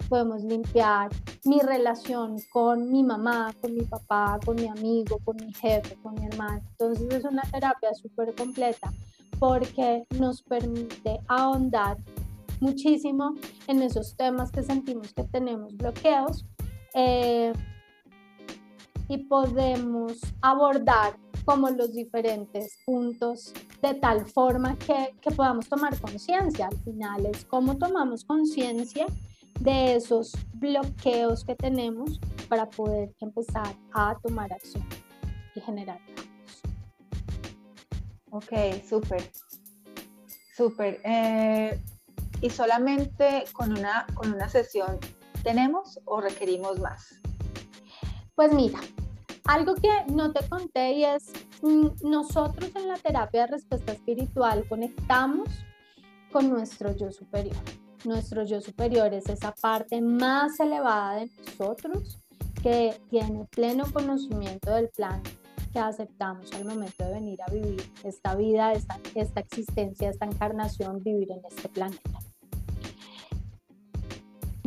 podemos 0.10 0.44
limpiar 0.44 1.10
mi 1.46 1.60
relación 1.60 2.38
con 2.52 2.92
mi 2.92 3.04
mamá, 3.04 3.54
con 3.62 3.74
mi 3.74 3.84
papá, 3.84 4.40
con 4.46 4.56
mi 4.56 4.68
amigo, 4.68 5.20
con 5.24 5.38
mi 5.38 5.54
jefe, 5.54 5.96
con 6.04 6.16
mi 6.16 6.26
hermano. 6.26 6.62
Entonces 6.72 7.14
es 7.14 7.24
una 7.24 7.44
terapia 7.44 7.94
súper 7.94 8.36
completa 8.36 8.92
porque 9.40 10.06
nos 10.20 10.44
permite 10.44 11.20
ahondar 11.28 11.98
muchísimo 12.62 13.36
en 13.68 13.82
esos 13.82 14.16
temas 14.16 14.52
que 14.52 14.64
sentimos 14.64 15.14
que 15.14 15.24
tenemos 15.24 15.76
bloqueos 15.76 16.46
eh, 16.94 17.52
y 19.10 19.18
podemos 19.26 20.20
abordar 20.42 21.18
como 21.44 21.70
los 21.70 21.94
diferentes 21.94 22.78
puntos 22.86 23.54
de 23.82 23.96
tal 23.96 24.26
forma 24.28 24.78
que, 24.78 25.16
que 25.20 25.32
podamos 25.32 25.68
tomar 25.68 26.00
conciencia. 26.00 26.68
Al 26.68 26.78
final 26.78 27.26
es 27.26 27.44
cómo 27.46 27.78
tomamos 27.78 28.24
conciencia 28.24 29.08
de 29.60 29.96
esos 29.96 30.34
bloqueos 30.54 31.44
que 31.44 31.56
tenemos 31.56 32.20
para 32.48 32.70
poder 32.70 33.14
empezar 33.20 33.76
a 33.94 34.18
tomar 34.22 34.54
acción 34.54 34.86
y 35.56 35.62
generar 35.62 36.00
cambios. 36.06 36.62
Ok, 38.32 38.84
súper. 38.88 39.22
Súper. 40.56 41.02
Eh, 41.04 41.82
y 42.42 42.50
solamente 42.50 43.46
con 43.54 43.72
una, 43.72 44.06
con 44.14 44.34
una 44.34 44.50
sesión 44.50 45.00
tenemos 45.44 46.00
o 46.06 46.22
requerimos 46.22 46.80
más? 46.80 47.22
Pues 48.36 48.54
mira, 48.54 48.80
algo 49.46 49.76
que 49.76 49.90
no 50.12 50.32
te 50.32 50.48
conté 50.48 50.94
y 50.94 51.06
es, 51.06 51.32
mm, 51.62 52.10
nosotros 52.10 52.72
en 52.76 52.88
la 52.88 52.98
terapia 52.98 53.42
de 53.42 53.48
respuesta 53.54 53.92
espiritual 53.92 54.66
conectamos 54.68 55.50
con 56.32 56.50
nuestro 56.50 56.96
yo 56.96 57.12
superior. 57.12 57.58
Nuestro 58.06 58.44
yo 58.44 58.62
superior 58.62 59.14
es 59.14 59.30
esa 59.30 59.54
parte 59.54 60.02
más 60.02 60.60
elevada 60.60 61.18
de 61.18 61.30
nosotros 61.46 62.20
que 62.64 63.00
tiene 63.10 63.46
pleno 63.46 63.86
conocimiento 63.92 64.72
del 64.72 64.90
plan 64.90 65.22
que 65.72 65.80
aceptamos 65.80 66.52
al 66.54 66.66
momento 66.66 67.06
de 67.06 67.14
venir 67.14 67.40
a 67.42 67.52
vivir 67.52 67.82
esta 68.04 68.36
vida, 68.36 68.74
esta, 68.74 69.00
esta 69.16 69.40
existencia, 69.40 70.10
esta 70.10 70.26
encarnación, 70.26 71.02
vivir 71.02 71.32
en 71.32 71.42
este 71.46 71.70
planeta. 71.70 72.20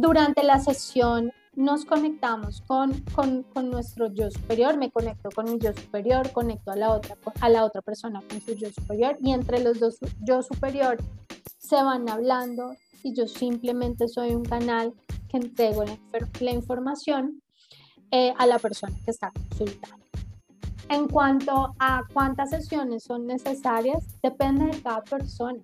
Durante 0.05 0.43
la 0.43 0.61
sesión 0.61 1.33
nos 1.55 1.87
conectamos 1.87 2.61
con, 2.67 2.93
con, 3.15 3.71
nuestro 3.71 4.13
yo 4.13 4.31
superior, 4.31 4.77
me 4.77 4.91
conecto 4.91 5.31
con 5.35 5.51
mi 5.51 5.59
yo 5.59 5.73
superior, 5.73 6.31
conecto 6.31 6.73
a 6.73 6.77
la, 6.77 6.91
otra, 6.91 7.17
a 7.41 7.49
la 7.49 7.65
otra 7.65 7.81
persona 7.81 8.21
con 8.29 8.39
su 8.43 8.53
yo 8.53 8.69
superior 8.71 9.17
y 9.23 9.33
entre 9.33 9.65
los 9.65 9.81
dos 9.81 9.97
yo 10.21 10.43
superior 10.43 10.99
se 11.57 11.77
van 11.77 12.07
hablando 12.11 12.77
y 13.03 13.15
yo 13.15 13.27
simplemente 13.27 14.07
soy 14.07 14.35
un 14.35 14.45
canal 14.45 14.93
que 15.31 15.39
entrego 15.39 15.85
la, 15.85 15.97
la 16.39 16.51
información 16.51 17.41
eh, 18.11 18.35
a 18.37 18.45
la 18.45 18.59
persona 18.59 18.95
que 19.07 19.11
está 19.11 19.33
consultando. 19.33 20.05
En 20.91 21.09
cuanto 21.09 21.75
a 21.79 22.03
cuántas 22.13 22.51
sesiones 22.51 23.05
son 23.05 23.27
necesarias, 23.27 24.05
depende 24.23 24.67
de 24.67 24.83
cada 24.83 25.03
persona. 25.03 25.63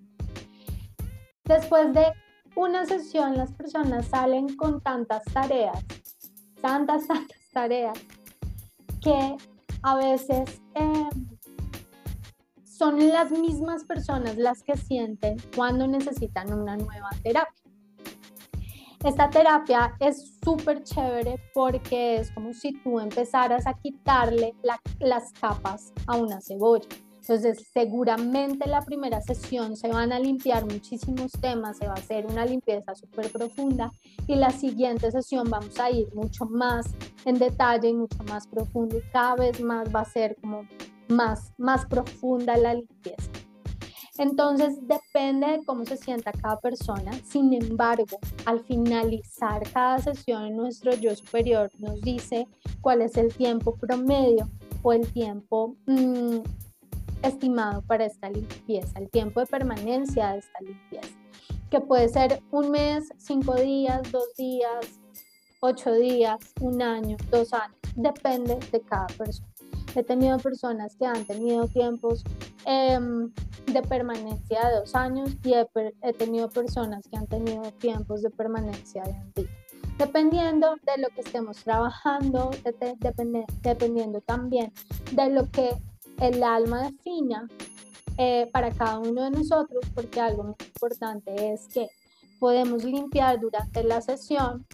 Después 1.43 1.93
de 1.93 2.07
una 2.55 2.85
sesión 2.85 3.37
las 3.37 3.51
personas 3.53 4.07
salen 4.07 4.55
con 4.55 4.81
tantas 4.81 5.23
tareas, 5.25 5.83
tantas, 6.61 7.07
tantas 7.07 7.37
tareas, 7.53 7.99
que 9.01 9.37
a 9.83 9.95
veces 9.95 10.61
em, 10.75 11.09
son 12.63 13.09
las 13.09 13.31
mismas 13.31 13.83
personas 13.85 14.37
las 14.37 14.63
que 14.63 14.77
sienten 14.77 15.37
cuando 15.55 15.87
necesitan 15.87 16.53
una 16.53 16.77
nueva 16.77 17.09
terapia. 17.23 17.61
Esta 19.03 19.31
terapia 19.31 19.95
es 19.99 20.37
súper 20.43 20.83
chévere 20.83 21.39
porque 21.55 22.17
es 22.17 22.31
como 22.31 22.53
si 22.53 22.73
tú 22.83 22.99
empezaras 22.99 23.65
a 23.65 23.73
quitarle 23.73 24.53
las 24.99 25.31
capas 25.33 25.91
a 26.05 26.17
una 26.17 26.39
cebolla. 26.39 26.87
Entonces, 27.21 27.69
seguramente 27.71 28.67
la 28.67 28.81
primera 28.81 29.21
sesión 29.21 29.77
se 29.77 29.87
van 29.89 30.11
a 30.11 30.19
limpiar 30.19 30.65
muchísimos 30.65 31.31
temas, 31.33 31.77
se 31.77 31.85
va 31.85 31.93
a 31.93 31.97
hacer 31.97 32.25
una 32.25 32.45
limpieza 32.45 32.95
súper 32.95 33.31
profunda 33.31 33.91
y 34.25 34.35
la 34.35 34.49
siguiente 34.49 35.11
sesión 35.11 35.47
vamos 35.47 35.79
a 35.79 35.91
ir 35.91 36.13
mucho 36.15 36.45
más 36.45 36.87
en 37.25 37.37
detalle 37.37 37.89
y 37.89 37.93
mucho 37.93 38.23
más 38.23 38.47
profundo 38.47 38.97
y 38.97 39.01
cada 39.13 39.35
vez 39.35 39.61
más 39.61 39.87
va 39.95 40.01
a 40.01 40.05
ser 40.05 40.35
como 40.41 40.67
más, 41.09 41.53
más 41.59 41.85
profunda 41.85 42.57
la 42.57 42.73
limpieza. 42.73 43.29
Entonces 44.17 44.79
depende 44.87 45.47
de 45.47 45.63
cómo 45.63 45.85
se 45.85 45.97
sienta 45.97 46.31
cada 46.31 46.59
persona. 46.59 47.11
Sin 47.23 47.53
embargo, 47.53 48.19
al 48.45 48.61
finalizar 48.61 49.61
cada 49.71 49.99
sesión, 49.99 50.57
nuestro 50.57 50.93
yo 50.95 51.15
superior 51.15 51.71
nos 51.77 52.01
dice 52.01 52.47
cuál 52.81 53.03
es 53.03 53.15
el 53.15 53.31
tiempo 53.33 53.75
promedio 53.75 54.49
o 54.81 54.93
el 54.93 55.11
tiempo 55.13 55.75
mm, 55.85 56.39
estimado 57.23 57.81
para 57.83 58.05
esta 58.05 58.29
limpieza, 58.29 58.99
el 58.99 59.09
tiempo 59.09 59.39
de 59.39 59.45
permanencia 59.45 60.31
de 60.31 60.39
esta 60.39 60.59
limpieza, 60.61 61.17
que 61.69 61.79
puede 61.79 62.09
ser 62.09 62.41
un 62.51 62.71
mes, 62.71 63.09
cinco 63.17 63.55
días, 63.55 64.01
dos 64.11 64.35
días, 64.37 64.99
ocho 65.61 65.93
días, 65.93 66.39
un 66.59 66.81
año, 66.81 67.17
dos 67.29 67.53
años, 67.53 67.77
depende 67.95 68.57
de 68.71 68.81
cada 68.81 69.07
persona. 69.07 69.47
He 69.95 70.03
tenido 70.03 70.37
personas 70.37 70.95
que 70.95 71.05
han 71.05 71.25
tenido 71.25 71.67
tiempos 71.67 72.23
em, 72.65 73.31
de 73.65 73.81
permanencia 73.81 74.67
de 74.67 74.75
dos 74.77 74.95
años 74.95 75.31
y 75.43 75.53
he, 75.53 76.13
tenido 76.13 76.49
personas 76.49 77.07
que 77.09 77.17
han 77.17 77.27
tenido 77.27 77.61
tiempos 77.73 78.21
de 78.21 78.29
permanencia 78.29 79.03
de 79.03 79.11
un 79.11 79.33
día. 79.35 79.49
Dependiendo 79.97 80.75
de 80.85 81.01
lo 81.01 81.09
que 81.09 81.21
estemos 81.21 81.57
trabajando, 81.57 82.51
dependiendo 83.61 84.21
también 84.21 84.71
de 85.11 85.29
lo 85.29 85.49
que 85.51 85.75
el 86.21 86.43
alma 86.43 86.83
defina 86.83 87.47
eh, 88.17 88.47
para 88.53 88.71
cada 88.71 88.99
uno 88.99 89.23
de 89.23 89.31
nosotros, 89.31 89.83
porque 89.95 90.21
algo 90.21 90.43
muy 90.43 90.55
importante 90.59 91.51
es 91.51 91.67
que 91.67 91.87
podemos 92.39 92.83
limpiar 92.83 93.39
durante 93.39 93.83
la 93.83 94.01
sesión 94.01 94.65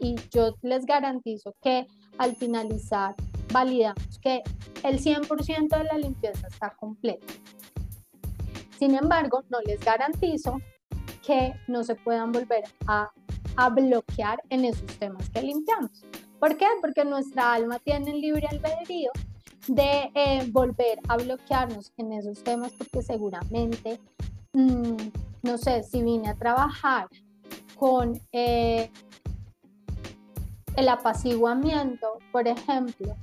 y 0.00 0.16
yo 0.30 0.56
les 0.62 0.84
garantizo 0.84 1.54
que 1.62 1.86
al 2.18 2.36
finalizar 2.36 3.14
validamos 3.52 4.18
que 4.20 4.42
el 4.82 5.00
100% 5.00 5.78
de 5.78 5.84
la 5.84 5.98
limpieza 5.98 6.48
está 6.48 6.70
completa. 6.70 7.32
Sin 8.78 8.96
embargo, 8.96 9.44
no 9.50 9.60
les 9.60 9.80
garantizo 9.80 10.60
que 11.24 11.54
no 11.68 11.84
se 11.84 11.94
puedan 11.94 12.32
volver 12.32 12.64
a, 12.86 13.10
a 13.56 13.68
bloquear 13.70 14.42
en 14.50 14.64
esos 14.64 14.86
temas 14.98 15.30
que 15.30 15.42
limpiamos 15.42 16.04
¿Por 16.44 16.58
qué? 16.58 16.66
Porque 16.82 17.06
nuestra 17.06 17.54
alma 17.54 17.78
tiene 17.78 18.12
libre 18.12 18.46
albedrío 18.46 19.10
de 19.66 20.10
eh, 20.14 20.48
volver 20.50 20.98
a 21.08 21.16
bloquearnos 21.16 21.92
en 21.96 22.12
esos 22.12 22.42
temas 22.42 22.72
porque 22.72 23.02
seguramente, 23.02 24.00
mm, 24.52 24.96
no 25.42 25.58
sé, 25.58 25.82
si 25.82 26.02
vine 26.02 26.28
a 26.28 26.34
trabajar 26.34 27.08
con 27.76 28.20
eh, 28.32 28.90
el 30.76 30.88
apaciguamiento, 30.88 32.18
por 32.32 32.48
ejemplo, 32.48 33.14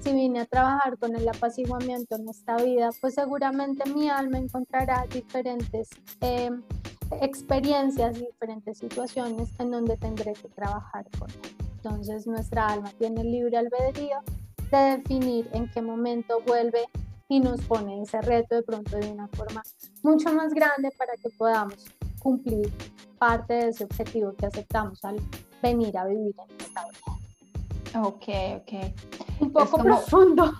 si 0.00 0.12
vine 0.12 0.40
a 0.40 0.46
trabajar 0.46 0.98
con 0.98 1.16
el 1.16 1.28
apaciguamiento 1.28 2.16
en 2.16 2.28
esta 2.28 2.56
vida, 2.56 2.90
pues 3.00 3.14
seguramente 3.14 3.88
mi 3.90 4.08
alma 4.08 4.38
encontrará 4.38 5.04
diferentes 5.12 5.88
eh, 6.20 6.50
experiencias, 7.20 8.18
diferentes 8.18 8.78
situaciones 8.78 9.48
en 9.58 9.70
donde 9.70 9.96
tendré 9.96 10.32
que 10.34 10.48
trabajar 10.48 11.06
con 11.18 11.30
él. 11.30 11.56
Entonces 11.76 12.26
nuestra 12.26 12.68
alma 12.68 12.90
tiene 12.98 13.22
libre 13.24 13.56
albedrío 13.56 14.18
de 14.70 14.98
definir 14.98 15.48
en 15.52 15.70
qué 15.70 15.82
momento 15.82 16.40
vuelve 16.46 16.84
y 17.28 17.40
nos 17.40 17.60
pone 17.62 18.02
ese 18.02 18.20
reto 18.22 18.56
de 18.56 18.62
pronto 18.62 18.96
de 18.96 19.10
una 19.10 19.28
forma 19.28 19.62
mucho 20.02 20.32
más 20.32 20.52
grande 20.52 20.90
para 20.96 21.12
que 21.14 21.30
podamos 21.30 21.86
cumplir 22.20 22.72
parte 23.18 23.54
de 23.54 23.68
ese 23.68 23.84
objetivo 23.84 24.34
que 24.34 24.46
aceptamos 24.46 25.04
al 25.04 25.16
venir 25.62 25.96
a 25.96 26.06
vivir 26.06 26.34
en 26.38 26.60
esta 26.60 26.84
vida. 26.88 28.06
Ok, 28.06 28.28
ok. 28.60 29.40
Un 29.40 29.52
poco 29.52 29.78
profundo. 29.78 30.52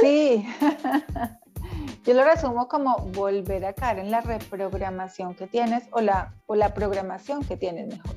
Sí. 0.00 0.46
Yo 2.04 2.14
lo 2.14 2.24
resumo 2.24 2.68
como 2.68 2.96
volver 3.14 3.64
a 3.64 3.72
caer 3.72 4.00
en 4.00 4.10
la 4.10 4.20
reprogramación 4.20 5.34
que 5.34 5.46
tienes 5.46 5.84
o 5.92 6.00
la, 6.00 6.34
o 6.46 6.54
la 6.54 6.74
programación 6.74 7.44
que 7.44 7.56
tienes 7.56 7.88
mejor. 7.88 8.16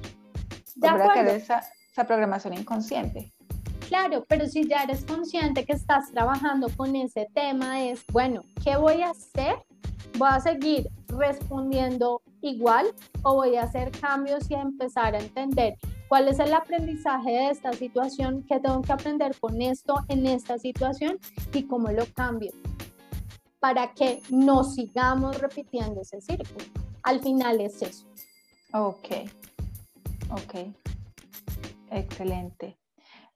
Volver 0.76 1.02
a 1.02 1.14
caer 1.14 1.28
esa, 1.28 1.64
esa 1.92 2.06
programación 2.06 2.54
inconsciente. 2.56 3.35
Claro, 3.88 4.26
pero 4.28 4.48
si 4.48 4.67
ya 4.67 4.84
eres 4.84 5.06
consciente 5.06 5.63
que 5.63 5.74
estás 5.74 6.12
trabajando 6.12 6.67
con 6.76 6.95
ese 6.95 7.28
tema, 7.34 7.84
es, 7.84 8.04
bueno, 8.12 8.41
¿qué 8.63 8.76
voy 8.78 9.02
a 9.02 9.12
hacer? 9.12 9.56
¿Voy 10.17 10.30
a 10.32 10.39
seguir 10.39 10.89
respondiendo 11.08 12.21
igual 12.41 12.88
o 13.21 13.36
voy 13.36 13.58
a 13.58 13.63
hacer 13.63 13.91
cambios 13.91 14.50
y 14.50 14.56
a 14.56 14.62
empezar 14.62 15.15
a 15.15 15.19
entender 15.19 15.76
cuál 16.08 16.28
es 16.28 16.39
el 16.39 16.54
aprendizaje 16.54 17.32
de 17.32 17.50
esta 17.50 17.74
situación, 17.74 18.43
qué 18.48 18.60
tengo 18.60 18.82
que 18.82 18.93
aprender 18.93 19.36
con 19.39 19.62
esto 19.62 19.95
en 20.08 20.26
esta 20.26 20.58
situación 20.58 21.19
y 21.54 21.63
cómo 21.63 21.91
lo 21.91 22.06
cambio 22.13 22.52
para 23.60 23.93
que 23.93 24.21
no 24.30 24.63
sigamos 24.63 25.39
repitiendo 25.39 26.02
ese 26.02 26.21
círculo. 26.21 26.65
Al 27.04 27.19
final 27.19 27.62
es 27.62 27.82
eso. 27.82 28.06
Ok, 28.74 29.08
ok, 30.32 30.56
excelente. 31.91 32.78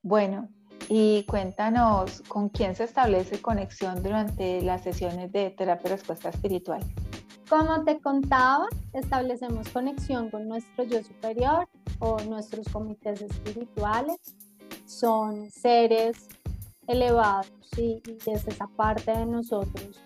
Bueno, 0.02 0.48
y 0.88 1.24
cuéntanos 1.24 2.22
con 2.28 2.50
quién 2.50 2.76
se 2.76 2.86
establece 2.86 3.42
conexión 3.42 4.02
durante 4.02 4.62
las 4.62 4.82
sesiones 4.82 5.32
de 5.32 5.50
terapia 5.52 5.92
respuesta 5.92 6.30
espiritual. 6.30 6.82
Como 7.50 7.84
te 7.84 8.00
contaba, 8.00 8.68
establecemos 8.94 9.68
conexión 9.70 10.30
con 10.30 10.48
nuestro 10.48 10.84
yo 10.86 11.04
superior 11.04 11.68
o 12.00 12.20
nuestros 12.22 12.68
comités 12.70 13.22
espirituales. 13.22 14.18
Son 14.86 15.50
seres 15.52 16.28
elevados 16.88 17.52
y, 17.78 18.02
es 18.26 18.48
esa 18.48 18.68
parte 18.68 19.12
de 19.12 19.26
nosotros 19.26 20.02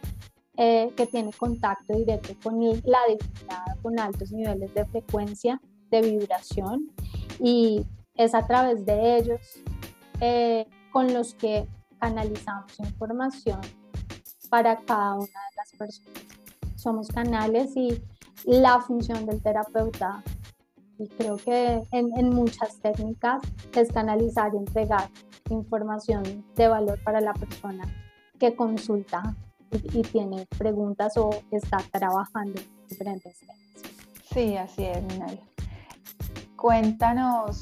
eh, 0.58 0.92
que 0.98 1.06
tiene 1.06 1.32
contacto 1.34 1.96
directo 1.96 2.34
con 2.44 2.60
la 2.62 3.00
divinidad, 3.08 3.78
con 3.82 4.00
altos 4.00 4.32
niveles 4.32 4.74
de 4.74 4.86
frecuencia, 4.86 5.62
de 5.92 6.02
vibración 6.02 6.92
y 7.40 7.86
es 8.16 8.34
a 8.36 8.46
través 8.46 8.86
de 8.86 9.18
ellos 9.18 9.64
eh, 10.20 10.68
con 10.92 11.14
los 11.14 11.34
que 11.36 11.68
canalizamos 12.00 12.80
información 12.80 13.60
para 14.50 14.78
cada 14.78 15.16
una 15.16 15.26
de 15.26 15.56
las 15.56 15.72
personas. 15.78 16.24
Somos 16.76 17.08
canales 17.08 17.76
y 17.76 18.02
la 18.46 18.80
función 18.82 19.26
del 19.26 19.42
terapeuta, 19.42 20.24
y 21.00 21.08
creo 21.08 21.38
que 21.38 21.82
en, 21.92 22.30
muchas 22.30 22.78
técnicas, 22.78 23.42
es 23.76 23.92
canalizar 23.92 24.54
y 24.54 24.58
entregar 24.58 25.10
información 25.50 26.46
de 26.56 26.68
valor 26.68 27.02
para 27.04 27.22
la 27.22 27.34
persona 27.34 27.86
que 28.40 28.56
consulta 28.56 29.36
y, 29.72 30.02
tiene 30.04 30.46
preguntas 30.58 31.18
o 31.18 31.32
está 31.52 31.78
trabajando 31.92 32.62
en 32.62 32.88
diferentes 32.88 33.40
temas. 33.40 33.58
Sí, 34.32 34.56
así 34.58 34.86
es, 34.86 35.02
Minaya. 35.04 35.42
Cuéntanos 36.56 37.62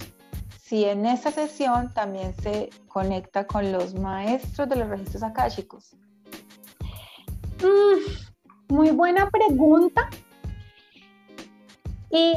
si 0.71 0.85
en 0.85 1.05
esa 1.05 1.31
sesión 1.31 1.93
también 1.93 2.33
se 2.41 2.69
conecta 2.87 3.45
con 3.45 3.73
los 3.73 3.93
maestros 3.93 4.69
de 4.69 4.77
los 4.77 4.87
registros 4.87 5.21
akáshicos. 5.21 5.97
Mm, 7.59 8.73
muy 8.73 8.91
buena 8.91 9.29
pregunta. 9.29 10.09
Y 12.09 12.35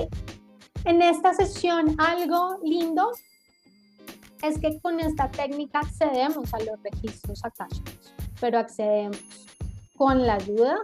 en 0.85 1.01
esta 1.01 1.33
sesión 1.33 1.95
algo 1.97 2.59
lindo 2.65 3.13
es 4.43 4.59
que 4.59 4.81
con 4.81 4.99
esta 4.99 5.31
técnica 5.31 5.79
accedemos 5.79 6.53
a 6.55 6.59
los 6.59 6.83
registros 6.83 7.41
akáshicos, 7.45 8.15
pero 8.41 8.59
accedemos 8.59 9.23
con 9.97 10.27
la 10.27 10.35
ayuda 10.35 10.79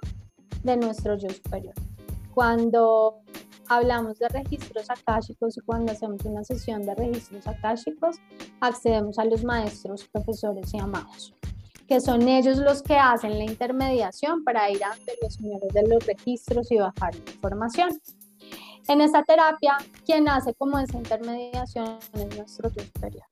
de 0.63 0.77
nuestro 0.77 1.19
yo 1.19 1.29
superior. 1.31 1.75
Cuando 2.33 3.23
hablamos 3.71 4.19
de 4.19 4.29
registros 4.29 4.91
akáshicos 4.91 5.57
y 5.57 5.61
cuando 5.61 5.93
hacemos 5.93 6.25
una 6.25 6.43
sesión 6.43 6.83
de 6.83 6.93
registros 6.97 7.47
akáshicos, 7.47 8.17
accedemos 8.61 9.17
a 9.21 9.25
los 9.25 9.45
maestros, 9.45 10.09
profesores 10.09 10.75
y 10.75 10.79
amados, 10.79 11.33
que 11.87 12.01
son 12.01 12.27
ellos 12.27 12.59
los 12.59 12.83
que 12.83 12.97
hacen 12.97 13.39
la 13.39 13.45
intermediación 13.45 14.43
para 14.43 14.69
ir 14.71 14.83
ante 14.83 15.13
los 15.23 15.35
señores 15.35 15.73
de 15.73 15.87
los 15.87 16.05
registros 16.05 16.71
y 16.73 16.79
bajar 16.79 17.15
la 17.15 17.33
información. 17.33 17.91
En 18.89 19.01
esta 19.01 19.23
terapia, 19.23 19.77
quien 20.05 20.29
hace 20.29 20.53
como 20.55 20.77
esa 20.81 20.99
intermediación 20.99 21.99
es 22.15 22.37
nuestro 22.37 22.71
yo 22.71 22.83
superior, 22.83 23.27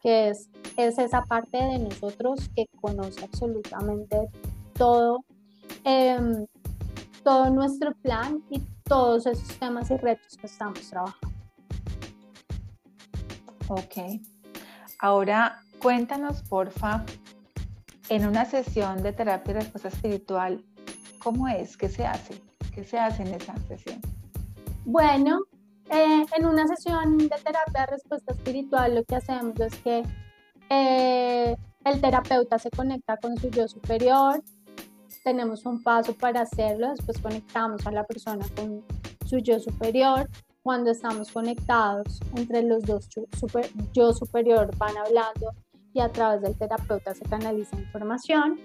que 0.00 0.28
es, 0.28 0.48
es 0.76 0.96
esa 0.96 1.24
parte 1.24 1.58
de 1.58 1.80
nosotros 1.80 2.48
que 2.54 2.66
conoce 2.80 3.24
absolutamente 3.24 4.28
todo, 4.74 5.24
em, 5.82 6.46
todo 7.22 7.50
nuestro 7.50 7.94
plan 7.94 8.42
y 8.50 8.60
todos 8.84 9.26
esos 9.26 9.58
temas 9.58 9.90
y 9.90 9.96
retos 9.96 10.36
que 10.36 10.46
estamos 10.46 10.80
trabajando. 10.88 11.36
Ok. 13.68 14.20
Ahora 14.98 15.62
cuéntanos, 15.80 16.42
porfa, 16.42 17.04
en 18.08 18.26
una 18.26 18.44
sesión 18.44 19.02
de 19.02 19.12
terapia 19.12 19.54
de 19.54 19.60
respuesta 19.60 19.88
espiritual, 19.88 20.64
¿cómo 21.20 21.48
es? 21.48 21.76
¿Qué 21.76 21.88
se 21.88 22.04
hace? 22.04 22.40
¿Qué 22.74 22.84
se 22.84 22.98
hace 22.98 23.22
en 23.22 23.34
esa 23.34 23.56
sesión? 23.68 24.00
Bueno, 24.84 25.40
eh, 25.90 26.26
en 26.36 26.46
una 26.46 26.66
sesión 26.66 27.18
de 27.18 27.28
terapia 27.28 27.82
de 27.82 27.86
respuesta 27.86 28.32
espiritual 28.32 28.94
lo 28.94 29.04
que 29.04 29.16
hacemos 29.16 29.58
es 29.60 29.74
que 29.76 30.02
eh, 30.68 31.56
el 31.84 32.00
terapeuta 32.00 32.58
se 32.58 32.70
conecta 32.70 33.16
con 33.16 33.36
su 33.36 33.50
yo 33.50 33.66
superior, 33.68 34.42
tenemos 35.24 35.66
un 35.66 35.82
paso 35.82 36.14
para 36.14 36.42
hacerlo, 36.42 36.90
después 36.90 37.18
conectamos 37.18 37.86
a 37.86 37.90
la 37.90 38.04
persona 38.04 38.46
con 38.56 38.84
su 39.26 39.38
yo 39.38 39.58
superior. 39.60 40.28
Cuando 40.62 40.90
estamos 40.90 41.30
conectados 41.32 42.20
entre 42.36 42.62
los 42.62 42.82
dos 42.82 43.08
super, 43.38 43.70
yo 43.92 44.12
superior 44.12 44.70
van 44.76 44.96
hablando 44.96 45.52
y 45.94 46.00
a 46.00 46.08
través 46.10 46.42
del 46.42 46.56
terapeuta 46.56 47.14
se 47.14 47.24
canaliza 47.24 47.78
información. 47.78 48.60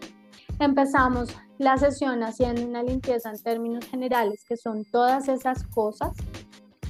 Empezamos 0.59 1.29
la 1.57 1.77
sesión 1.77 2.21
haciendo 2.23 2.65
una 2.65 2.83
limpieza 2.83 3.29
en 3.29 3.41
términos 3.41 3.85
generales, 3.85 4.43
que 4.47 4.57
son 4.57 4.83
todas 4.85 5.27
esas 5.29 5.63
cosas 5.67 6.11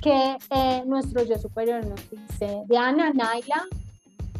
que 0.01 0.37
eh, 0.51 0.83
nuestro 0.85 1.23
yo 1.23 1.37
superior 1.37 1.85
nos 1.85 2.09
dice. 2.09 2.63
Diana, 2.67 3.11
Naila, 3.13 3.63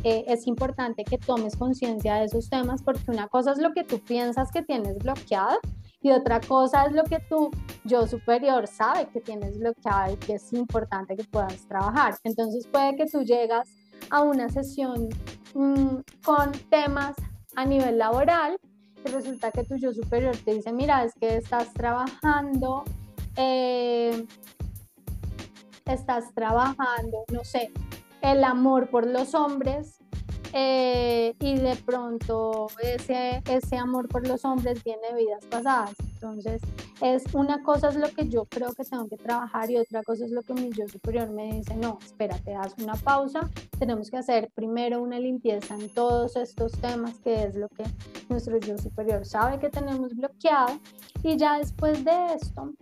es 0.05 0.45
importante 0.45 1.03
que 1.03 1.17
tomes 1.17 1.55
conciencia 1.55 2.15
de 2.15 2.25
esos 2.25 2.47
temas 2.47 2.83
porque 2.83 3.09
una 3.09 3.27
cosa 3.27 3.53
es 3.53 3.57
lo 3.57 3.73
que 3.73 3.83
tú 3.83 3.99
piensas 3.99 4.51
que 4.51 4.61
tienes 4.61 4.97
bloqueado 4.99 5.57
y 6.01 6.11
otra 6.11 6.39
cosa 6.39 6.85
es 6.85 6.93
lo 6.93 7.03
que 7.03 7.19
tú, 7.27 7.49
yo 7.83 8.05
superior, 8.05 8.67
sabe 8.67 9.07
que 9.07 9.19
tienes 9.19 9.57
bloqueado 9.57 10.13
y 10.13 10.17
que 10.17 10.33
es 10.33 10.53
importante 10.53 11.15
que 11.15 11.23
puedas 11.23 11.67
trabajar. 11.67 12.15
Entonces 12.23 12.67
puede 12.67 12.95
que 12.95 13.07
tú 13.07 13.23
llegas 13.23 13.67
a 14.11 14.21
una 14.21 14.47
sesión 14.49 15.09
mm, 15.55 15.97
con 16.23 16.51
temas 16.69 17.15
a 17.55 17.65
nivel 17.65 17.97
laboral 17.97 18.59
y 19.03 19.09
resulta 19.09 19.51
que 19.51 19.63
tu 19.63 19.77
yo 19.77 19.91
superior 19.93 20.37
te 20.37 20.53
dice, 20.53 20.71
mira, 20.71 21.03
es 21.03 21.13
que 21.15 21.37
estás 21.37 21.73
trabajando, 21.73 22.83
eh, 23.37 24.27
estás 25.85 26.31
trabajando, 26.35 27.25
no 27.31 27.43
sé, 27.43 27.71
el 28.31 28.43
amor 28.43 28.89
por 28.89 29.05
los 29.05 29.35
hombres 29.35 29.99
eh, 30.53 31.35
y 31.39 31.57
de 31.57 31.75
pronto 31.75 32.67
ese, 32.81 33.43
ese 33.49 33.77
amor 33.77 34.07
por 34.07 34.25
los 34.27 34.45
hombres 34.45 34.83
viene 34.83 35.07
de 35.09 35.25
vidas 35.25 35.45
pasadas. 35.45 35.93
Entonces, 36.13 36.61
es 37.01 37.23
una 37.33 37.61
cosa 37.61 37.89
es 37.89 37.97
lo 37.97 38.09
que 38.09 38.29
yo 38.29 38.45
creo 38.45 38.73
que 38.73 38.83
tengo 38.83 39.07
que 39.07 39.17
trabajar 39.17 39.69
y 39.69 39.77
otra 39.77 40.01
cosa 40.01 40.25
es 40.25 40.31
lo 40.31 40.41
que 40.43 40.53
mi 40.53 40.71
yo 40.71 40.87
superior 40.87 41.29
me 41.29 41.53
dice, 41.53 41.75
no, 41.75 41.99
espérate, 42.03 42.55
haz 42.55 42.73
una 42.81 42.95
pausa, 42.95 43.49
tenemos 43.77 44.09
que 44.09 44.17
hacer 44.17 44.49
primero 44.55 45.01
una 45.01 45.19
limpieza 45.19 45.75
en 45.75 45.89
todos 45.89 46.35
estos 46.37 46.71
temas, 46.71 47.19
que 47.19 47.43
es 47.43 47.55
lo 47.55 47.67
que 47.67 47.83
nuestro 48.29 48.57
yo 48.57 48.77
superior 48.77 49.25
sabe 49.25 49.59
que 49.59 49.69
tenemos 49.69 50.15
bloqueado, 50.15 50.79
y 51.21 51.35
ya 51.35 51.57
después 51.57 52.03
de 52.05 52.33
esto 52.33 52.73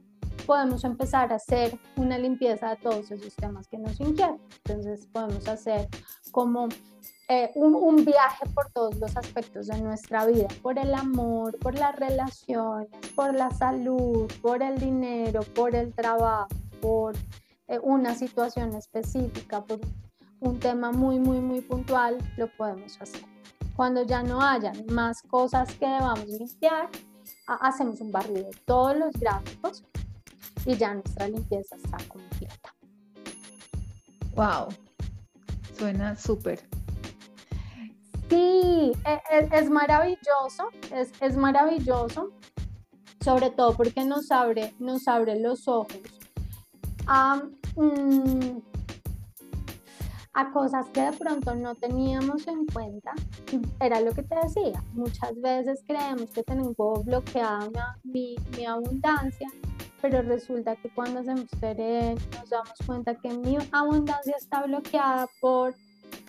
podemos 0.46 0.84
empezar 0.84 1.32
a 1.32 1.36
hacer 1.36 1.78
una 1.96 2.18
limpieza 2.18 2.70
de 2.70 2.76
todos 2.78 3.12
esos 3.12 3.36
temas 3.36 3.68
que 3.68 3.78
nos 3.78 4.00
inquietan. 4.00 4.40
Entonces 4.66 5.08
podemos 5.12 5.48
hacer 5.48 5.88
como 6.32 6.70
eh, 7.30 7.52
un, 7.56 8.04
viaje 8.04 8.46
por 8.54 8.70
todos 8.72 8.98
los 8.98 9.16
aspectos 9.16 9.68
de 9.68 9.82
nuestra 9.82 10.26
vida, 10.26 10.48
por 10.62 10.78
el 10.78 10.94
amor, 10.94 11.58
por 11.60 11.74
las 11.74 11.96
relaciones, 11.96 12.90
por 13.16 13.34
la 13.34 13.50
salud, 13.52 14.32
por 14.42 14.62
el 14.62 14.78
dinero, 14.78 15.42
por 15.56 15.74
el 15.74 15.94
trabajo, 15.94 16.50
por 16.82 17.16
eh, 17.68 17.80
una 17.82 18.14
situación 18.14 18.74
específica, 18.76 19.64
por 19.64 19.80
un 20.42 20.60
tema 20.60 20.92
muy, 20.92 21.18
muy, 21.18 21.40
muy 21.40 21.62
puntual, 21.62 22.18
lo 22.36 22.48
podemos 22.58 23.02
hacer. 23.02 23.24
Cuando 23.76 24.04
ya 24.04 24.22
no 24.22 24.42
hayan 24.42 24.86
más 24.88 25.22
cosas 25.24 25.74
que 25.76 25.88
debamos 25.88 26.28
limpiar, 26.28 26.90
hacemos 27.48 28.02
un 28.02 28.12
barrido 28.12 28.50
de 28.50 28.58
todos 28.66 28.98
los 28.98 29.14
gráficos 29.14 29.84
y 30.66 30.76
ya 30.76 30.94
nuestra 30.94 31.28
limpieza 31.28 31.76
está 31.76 31.98
completa. 32.08 32.74
Wow, 34.36 34.70
suena 35.78 36.16
súper. 36.16 36.60
Sí, 38.30 38.92
e, 39.06 39.22
e, 39.32 39.50
es, 39.52 39.70
maravilloso, 39.70 40.70
es, 40.92 41.12
es, 41.22 41.38
maravilloso, 41.38 42.32
sobre 43.24 43.52
todo 43.52 43.76
porque 43.76 44.04
nos 44.06 44.32
abre, 44.32 44.74
nos 44.80 45.08
abre 45.08 45.40
los 45.40 45.68
ojos 45.68 46.00
a, 47.06 47.44
mm, 47.76 48.60
a 50.34 50.52
cosas 50.52 50.88
que 50.90 51.02
de 51.02 51.12
pronto 51.12 51.54
no 51.54 51.76
teníamos 51.76 52.48
en 52.48 52.66
cuenta. 52.66 53.14
Era 53.80 54.02
lo 54.02 54.14
que 54.14 54.24
te 54.24 54.36
decía, 54.42 54.84
muchas 54.94 55.40
veces 55.40 55.84
creemos 55.86 56.32
que 56.32 56.42
tenemos 56.42 56.76
bloqueada 57.06 58.00
mi, 58.04 58.36
mi 58.58 58.66
abundancia 58.66 59.48
pero 60.04 60.22
resulta 60.22 60.76
que 60.76 60.90
cuando 60.90 61.22
hacemos 61.22 61.48
TRE 61.62 62.16
nos 62.16 62.50
damos 62.50 62.74
cuenta 62.86 63.16
que 63.16 63.30
mi 63.30 63.58
abundancia 63.72 64.36
está 64.38 64.64
bloqueada 64.64 65.30
por, 65.40 65.74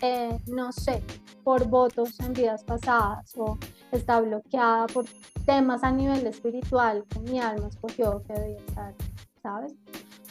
eh, 0.00 0.38
no 0.46 0.70
sé, 0.70 1.02
por 1.42 1.66
votos 1.66 2.20
en 2.20 2.34
vidas 2.34 2.62
pasadas 2.62 3.36
o 3.36 3.58
está 3.90 4.20
bloqueada 4.20 4.86
por 4.86 5.06
temas 5.44 5.82
a 5.82 5.90
nivel 5.90 6.24
espiritual 6.24 7.04
que 7.08 7.18
mi 7.18 7.40
alma 7.40 7.66
escogió 7.66 8.22
que 8.22 8.34
debía 8.34 8.58
estar, 8.58 8.94
¿sabes? 9.42 9.74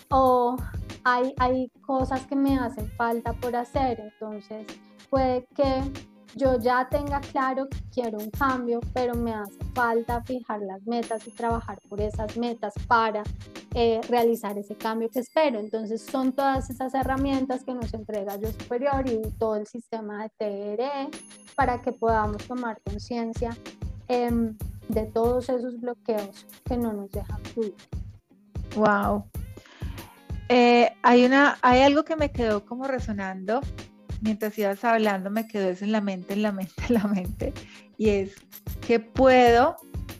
O 0.09 0.55
hay, 1.03 1.33
hay 1.37 1.69
cosas 1.85 2.25
que 2.25 2.37
me 2.37 2.57
hacen 2.57 2.89
falta 2.91 3.33
por 3.33 3.57
hacer, 3.57 3.99
entonces 3.99 4.65
puede 5.09 5.45
que 5.53 5.83
yo 6.35 6.57
ya 6.59 6.87
tenga 6.89 7.19
claro 7.19 7.67
que 7.69 7.77
quiero 7.93 8.17
un 8.17 8.29
cambio, 8.29 8.79
pero 8.93 9.15
me 9.15 9.33
hace 9.33 9.57
falta 9.73 10.23
fijar 10.23 10.61
las 10.61 10.81
metas 10.83 11.27
y 11.27 11.31
trabajar 11.31 11.79
por 11.87 12.01
esas 12.01 12.37
metas 12.37 12.73
para 12.87 13.23
eh, 13.75 14.01
realizar 14.09 14.57
ese 14.57 14.75
cambio 14.75 15.09
que 15.09 15.19
espero. 15.19 15.59
Entonces 15.59 16.01
son 16.01 16.33
todas 16.33 16.69
esas 16.69 16.93
herramientas 16.93 17.63
que 17.63 17.73
nos 17.73 17.93
entrega 17.93 18.35
Yo 18.37 18.51
Superior 18.51 19.07
y 19.07 19.21
todo 19.37 19.55
el 19.55 19.67
sistema 19.67 20.23
de 20.23 20.29
TRE 20.37 21.09
para 21.55 21.81
que 21.81 21.91
podamos 21.91 22.45
tomar 22.47 22.79
conciencia 22.83 23.55
em, 24.07 24.57
de 24.87 25.05
todos 25.05 25.49
esos 25.49 25.79
bloqueos 25.79 26.47
que 26.65 26.77
no 26.77 26.93
nos 26.93 27.11
dejan 27.11 27.39
fluir. 27.45 27.75
Wow. 28.75 29.25
Eh, 30.49 30.91
hay, 31.03 31.25
una, 31.25 31.57
hay 31.61 31.81
algo 31.81 32.03
que 32.03 32.15
me 32.15 32.31
quedó 32.31 32.65
como 32.65 32.85
resonando 32.85 33.61
mientras 34.23 34.57
ibas 34.57 34.83
hablando 34.83 35.29
me 35.29 35.47
quedó 35.47 35.69
eso 35.69 35.85
en 35.85 35.91
la 35.91 36.01
mente, 36.01 36.33
en 36.33 36.41
la 36.41 36.51
mente, 36.51 36.73
en 36.87 36.93
la 36.93 37.03
mente, 37.03 37.53
y 37.97 38.09
es 38.09 38.35
que 38.85 38.99
puedo 38.99 39.75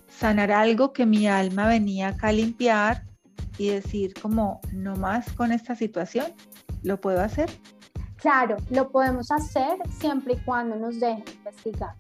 sanar 0.10 0.52
algo 0.52 0.94
que 0.94 1.06
mi 1.06 1.28
alma 1.28 1.68
venía 1.68 2.10
acá 2.10 2.28
a 2.28 2.34
limpiar 2.34 3.04
y 3.58 3.70
decir 3.70 4.14
como, 4.22 4.62
no 4.72 4.96
más 4.96 5.32
con 5.34 5.52
esta 5.52 5.76
situación, 5.76 6.28
¿lo 6.84 7.00
puedo 7.00 7.22
hacer? 7.22 7.50
Claro, 8.18 8.58
lo 8.70 8.90
podemos 8.90 9.32
hacer 9.32 9.78
siempre 10.00 10.34
y 10.36 10.38
cuando 10.46 10.76
nos 10.76 11.00
dejen 11.00 11.26
investigar. 11.38 11.96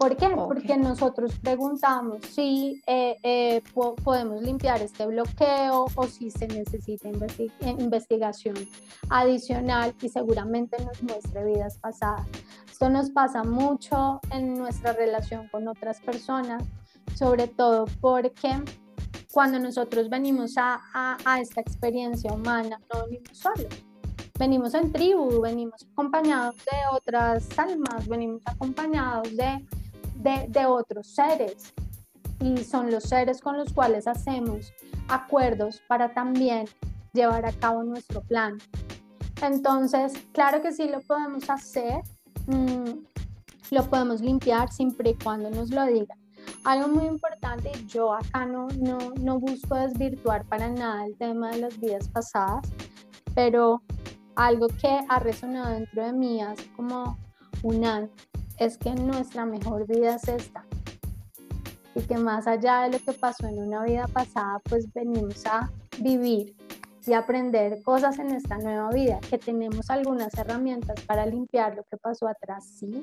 ¿Por 0.00 0.16
qué? 0.16 0.30
Porque 0.30 0.78
nosotros 0.78 1.38
preguntamos 1.42 2.24
si 2.24 2.80
eh, 2.86 3.18
eh, 3.22 3.62
podemos 4.02 4.40
limpiar 4.40 4.80
este 4.80 5.04
bloqueo 5.04 5.88
o 5.94 6.06
si 6.06 6.30
se 6.30 6.48
necesita 6.48 7.10
eh, 7.10 7.50
investigación 7.78 8.54
adicional 9.10 9.94
y 10.00 10.08
seguramente 10.08 10.82
nos 10.82 11.02
muestre 11.02 11.44
vidas 11.44 11.76
pasadas. 11.76 12.26
Esto 12.70 12.88
nos 12.88 13.10
pasa 13.10 13.44
mucho 13.44 14.22
en 14.30 14.54
nuestra 14.54 14.94
relación 14.94 15.48
con 15.48 15.68
otras 15.68 16.00
personas, 16.00 16.64
sobre 17.14 17.46
todo 17.46 17.84
porque 18.00 18.58
cuando 19.30 19.58
nosotros 19.58 20.08
venimos 20.08 20.54
a, 20.56 20.80
a 20.94 21.40
esta 21.42 21.60
experiencia 21.60 22.32
humana, 22.32 22.80
no 22.90 23.04
venimos 23.04 23.36
solos 23.36 23.84
venimos 24.38 24.72
en 24.72 24.90
tribu, 24.90 25.42
venimos 25.42 25.86
acompañados 25.92 26.56
de 26.56 26.96
otras 26.96 27.46
almas, 27.58 28.08
venimos 28.08 28.40
acompañados 28.46 29.36
de 29.36 29.62
de, 30.22 30.66
otros 30.66 31.08
seres 31.08 31.72
y 32.40 32.58
son 32.58 32.90
los 32.90 33.04
seres 33.04 33.40
con 33.40 33.56
los 33.56 33.72
cuales 33.72 34.06
hacemos 34.06 34.72
acuerdos 35.08 35.82
para 35.88 36.12
también 36.12 36.66
llevar 37.12 37.46
a 37.46 37.52
cabo 37.52 37.82
nuestro 37.82 38.20
plan. 38.22 38.58
Entonces, 39.42 40.12
claro 40.32 40.62
que 40.62 40.72
sí 40.72 40.88
lo 40.88 41.00
podemos 41.00 41.48
hacer, 41.48 42.02
mm, 42.46 42.90
lo 43.70 43.84
podemos 43.84 44.20
limpiar 44.20 44.70
siempre 44.70 45.10
y 45.10 45.14
cuando 45.14 45.50
nos 45.50 45.70
lo 45.70 45.86
digan. 45.86 46.18
Algo 46.64 46.88
muy 46.88 47.06
importante, 47.06 47.70
yo 47.86 48.12
acá 48.12 48.44
no, 48.44 48.68
no, 48.78 48.98
no 49.20 49.38
busco 49.38 49.74
desvirtuar 49.74 50.44
para 50.44 50.68
nada 50.68 51.06
el 51.06 51.16
tema 51.16 51.50
de 51.50 51.58
las 51.58 51.78
vidas 51.78 52.08
pasadas, 52.08 52.68
pero 53.34 53.82
algo 54.36 54.68
que 54.68 55.00
ha 55.08 55.18
resonado 55.18 55.74
dentro 55.74 56.04
de 56.04 56.12
mí 56.12 56.42
hace 56.42 56.70
como 56.72 57.18
un 57.62 57.84
año 57.84 58.10
es 58.60 58.76
que 58.76 58.94
nuestra 58.94 59.46
mejor 59.46 59.86
vida 59.86 60.14
es 60.14 60.28
esta. 60.28 60.64
Y 61.94 62.02
que 62.02 62.18
más 62.18 62.46
allá 62.46 62.82
de 62.82 62.90
lo 62.90 63.04
que 63.04 63.12
pasó 63.12 63.48
en 63.48 63.58
una 63.58 63.82
vida 63.82 64.06
pasada, 64.06 64.60
pues 64.68 64.92
venimos 64.92 65.44
a 65.46 65.70
vivir 65.98 66.54
y 67.06 67.14
aprender 67.14 67.82
cosas 67.82 68.18
en 68.18 68.30
esta 68.30 68.58
nueva 68.58 68.90
vida, 68.90 69.18
que 69.28 69.38
tenemos 69.38 69.90
algunas 69.90 70.32
herramientas 70.34 71.00
para 71.06 71.24
limpiar 71.24 71.74
lo 71.74 71.82
que 71.84 71.96
pasó 71.96 72.28
atrás, 72.28 72.64
sí, 72.78 73.00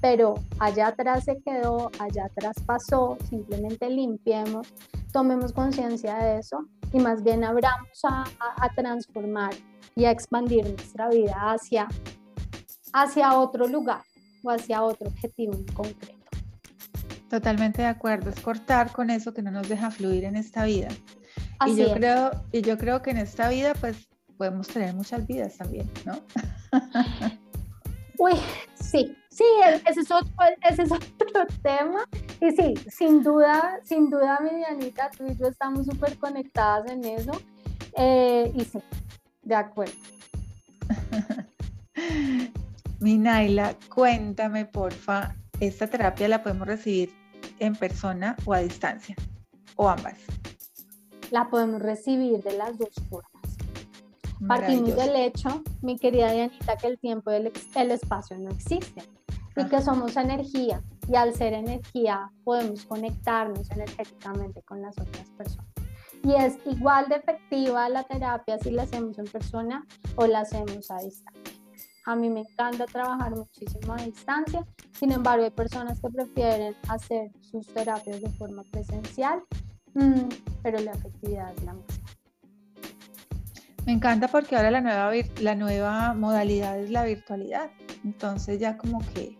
pero 0.00 0.34
allá 0.58 0.88
atrás 0.88 1.24
se 1.24 1.40
quedó, 1.42 1.90
allá 2.00 2.26
atrás 2.26 2.56
pasó, 2.66 3.16
simplemente 3.30 3.88
limpiemos, 3.88 4.66
tomemos 5.12 5.52
conciencia 5.52 6.18
de 6.18 6.40
eso 6.40 6.66
y 6.92 6.98
más 6.98 7.22
bien 7.22 7.44
abramos 7.44 8.00
a, 8.04 8.24
transformar 8.74 9.54
y 9.94 10.04
a 10.04 10.10
expandir 10.10 10.64
nuestra 10.68 11.08
vida 11.08 11.34
hacia, 11.52 11.88
hacia 12.92 13.38
otro 13.38 13.66
lugar, 13.66 14.02
o 14.42 14.50
hacia 14.50 14.82
otro 14.82 15.08
objetivo 15.08 15.54
en 15.54 15.64
concreto. 15.64 16.18
Totalmente 17.28 17.82
de 17.82 17.88
acuerdo, 17.88 18.30
es 18.30 18.40
cortar 18.40 18.90
con 18.92 19.10
eso 19.10 19.34
que 19.34 19.42
no 19.42 19.50
nos 19.50 19.68
deja 19.68 19.90
fluir 19.90 20.24
en 20.24 20.36
esta 20.36 20.64
vida. 20.64 20.88
y 21.66 21.76
yo 21.76 21.92
creo 21.92 22.30
y 22.52 22.62
yo 22.62 22.78
creo 22.78 23.02
que 23.02 23.10
en 23.10 23.18
esta 23.18 23.48
vida 23.48 23.74
pues 23.74 24.08
podemos 24.38 24.68
tener 24.68 24.94
muchas 24.94 25.26
vidas 25.26 25.56
también, 25.56 25.90
¿no? 26.06 26.20
Uy, 28.18 28.32
sí, 28.74 29.16
sí, 29.28 29.44
ese 29.86 30.00
es 30.00 30.10
otro, 30.10 30.32
ese 30.68 30.82
es 30.82 30.92
otro 30.92 31.46
tema. 31.62 32.04
Y 32.40 32.50
sí, 32.50 32.74
sin 32.88 33.22
duda, 33.22 33.78
sin 33.84 34.08
duda, 34.10 34.40
Medianita, 34.40 35.10
tú 35.16 35.26
y 35.26 35.36
yo 35.36 35.48
estamos 35.48 35.86
súper 35.86 36.16
conectadas 36.18 36.90
en 36.90 37.04
eso. 37.04 37.32
Eh, 37.96 38.50
y 38.54 38.64
sí, 38.64 38.80
de 39.42 39.54
acuerdo. 39.54 39.94
Mi 43.00 43.16
Naila, 43.16 43.76
cuéntame 43.94 44.66
porfa, 44.66 45.36
¿esta 45.60 45.86
terapia 45.86 46.26
la 46.26 46.42
podemos 46.42 46.66
recibir 46.66 47.14
en 47.60 47.76
persona 47.76 48.34
o 48.44 48.52
a 48.52 48.58
distancia? 48.58 49.14
¿O 49.76 49.88
ambas? 49.88 50.18
La 51.30 51.48
podemos 51.48 51.80
recibir 51.80 52.42
de 52.42 52.56
las 52.56 52.76
dos 52.76 52.90
formas. 53.08 53.56
Partimos 54.48 54.96
del 54.96 55.14
hecho, 55.14 55.62
mi 55.80 55.96
querida 55.96 56.32
Dianita, 56.32 56.76
que 56.76 56.88
el 56.88 56.98
tiempo 56.98 57.30
y 57.30 57.36
el, 57.36 57.90
espacio 57.92 58.36
no 58.36 58.50
existen 58.50 59.04
y 59.56 59.64
que 59.66 59.80
somos 59.80 60.16
energía 60.16 60.82
y 61.08 61.14
al 61.14 61.34
ser 61.34 61.52
energía 61.52 62.32
podemos 62.42 62.84
conectarnos 62.84 63.70
energéticamente 63.70 64.62
con 64.62 64.82
las 64.82 64.98
otras 64.98 65.30
personas. 65.30 65.70
Y 66.24 66.34
es 66.34 66.58
igual 66.66 67.08
de 67.08 67.16
efectiva 67.16 67.88
la 67.88 68.02
terapia 68.02 68.58
si 68.58 68.72
la 68.72 68.82
hacemos 68.82 69.18
en 69.20 69.26
persona 69.26 69.86
o 70.16 70.26
la 70.26 70.40
hacemos 70.40 70.90
a 70.90 70.98
distancia. 70.98 71.57
A 72.08 72.16
mí 72.16 72.30
me 72.30 72.40
encanta 72.40 72.86
trabajar 72.86 73.36
muchísimo 73.36 73.92
a 73.92 73.96
distancia, 73.98 74.64
sin 74.98 75.12
embargo 75.12 75.44
hay 75.44 75.50
personas 75.50 76.00
que 76.00 76.08
prefieren 76.08 76.74
hacer 76.88 77.30
sus 77.42 77.66
terapias 77.66 78.22
de 78.22 78.30
forma 78.30 78.62
presencial, 78.70 79.42
mm, 79.92 80.22
pero 80.62 80.78
la 80.80 80.92
efectividad 80.92 81.52
es 81.54 81.64
la 81.64 81.74
misma. 81.74 81.94
Me 83.84 83.92
encanta 83.92 84.26
porque 84.28 84.56
ahora 84.56 84.70
la 84.70 84.80
nueva, 84.80 85.12
la 85.42 85.54
nueva 85.54 86.14
modalidad 86.14 86.78
es 86.78 86.88
la 86.88 87.04
virtualidad. 87.04 87.68
Entonces 88.02 88.58
ya 88.58 88.78
como 88.78 89.00
que 89.12 89.36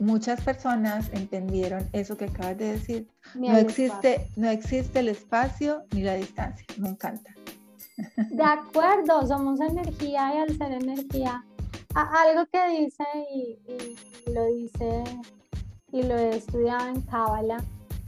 muchas 0.00 0.40
personas 0.40 1.08
entendieron 1.12 1.88
eso 1.92 2.16
que 2.16 2.24
acabas 2.24 2.58
de 2.58 2.72
decir. 2.72 3.08
no 3.36 3.56
existe, 3.56 4.28
no 4.34 4.50
existe 4.50 4.98
el 4.98 5.08
espacio 5.08 5.84
ni 5.92 6.02
la 6.02 6.14
distancia. 6.14 6.66
Me 6.78 6.88
encanta. 6.88 7.33
De 8.30 8.42
acuerdo, 8.42 9.26
somos 9.26 9.60
energía 9.60 10.34
y 10.34 10.38
al 10.38 10.56
ser 10.56 10.72
energía, 10.72 11.44
algo 11.94 12.46
que 12.46 12.68
dice 12.80 13.04
y, 13.32 13.58
lo 14.32 14.46
dice 14.46 15.04
y 15.92 16.02
lo 16.02 16.16
he 16.16 16.36
estudiado 16.36 16.88
en 16.88 17.00
Cábala 17.02 17.62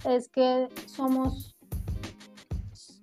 es 0.05 0.29
que 0.29 0.69
somos 0.87 1.57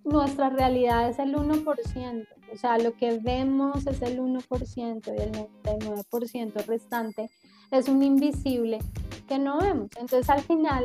nuestra 0.03 0.49
realidad 0.49 1.09
es 1.09 1.19
el 1.19 1.33
1%, 1.35 2.27
o 2.51 2.57
sea, 2.57 2.77
lo 2.77 2.93
que 2.93 3.19
vemos 3.19 3.87
es 3.87 4.01
el 4.01 4.19
1% 4.19 5.07
y 5.07 5.21
el 5.21 5.31
99% 5.31 6.65
restante 6.65 7.29
es 7.71 7.87
un 7.87 8.03
invisible 8.03 8.79
que 9.27 9.39
no 9.39 9.59
vemos. 9.59 9.89
Entonces, 9.97 10.29
al 10.29 10.41
final, 10.41 10.83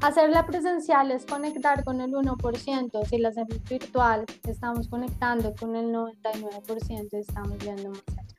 hacerla 0.00 0.46
presencial 0.46 1.10
es 1.10 1.26
conectar 1.26 1.84
con 1.84 2.00
el 2.00 2.12
1%, 2.12 3.06
si 3.06 3.18
la 3.18 3.28
hacemos 3.28 3.62
virtual, 3.68 4.24
estamos 4.48 4.88
conectando 4.88 5.54
con 5.54 5.76
el 5.76 5.92
99% 5.92 7.08
y 7.12 7.16
estamos 7.16 7.58
viendo 7.58 7.90
más 7.90 8.02
allá. 8.08 8.36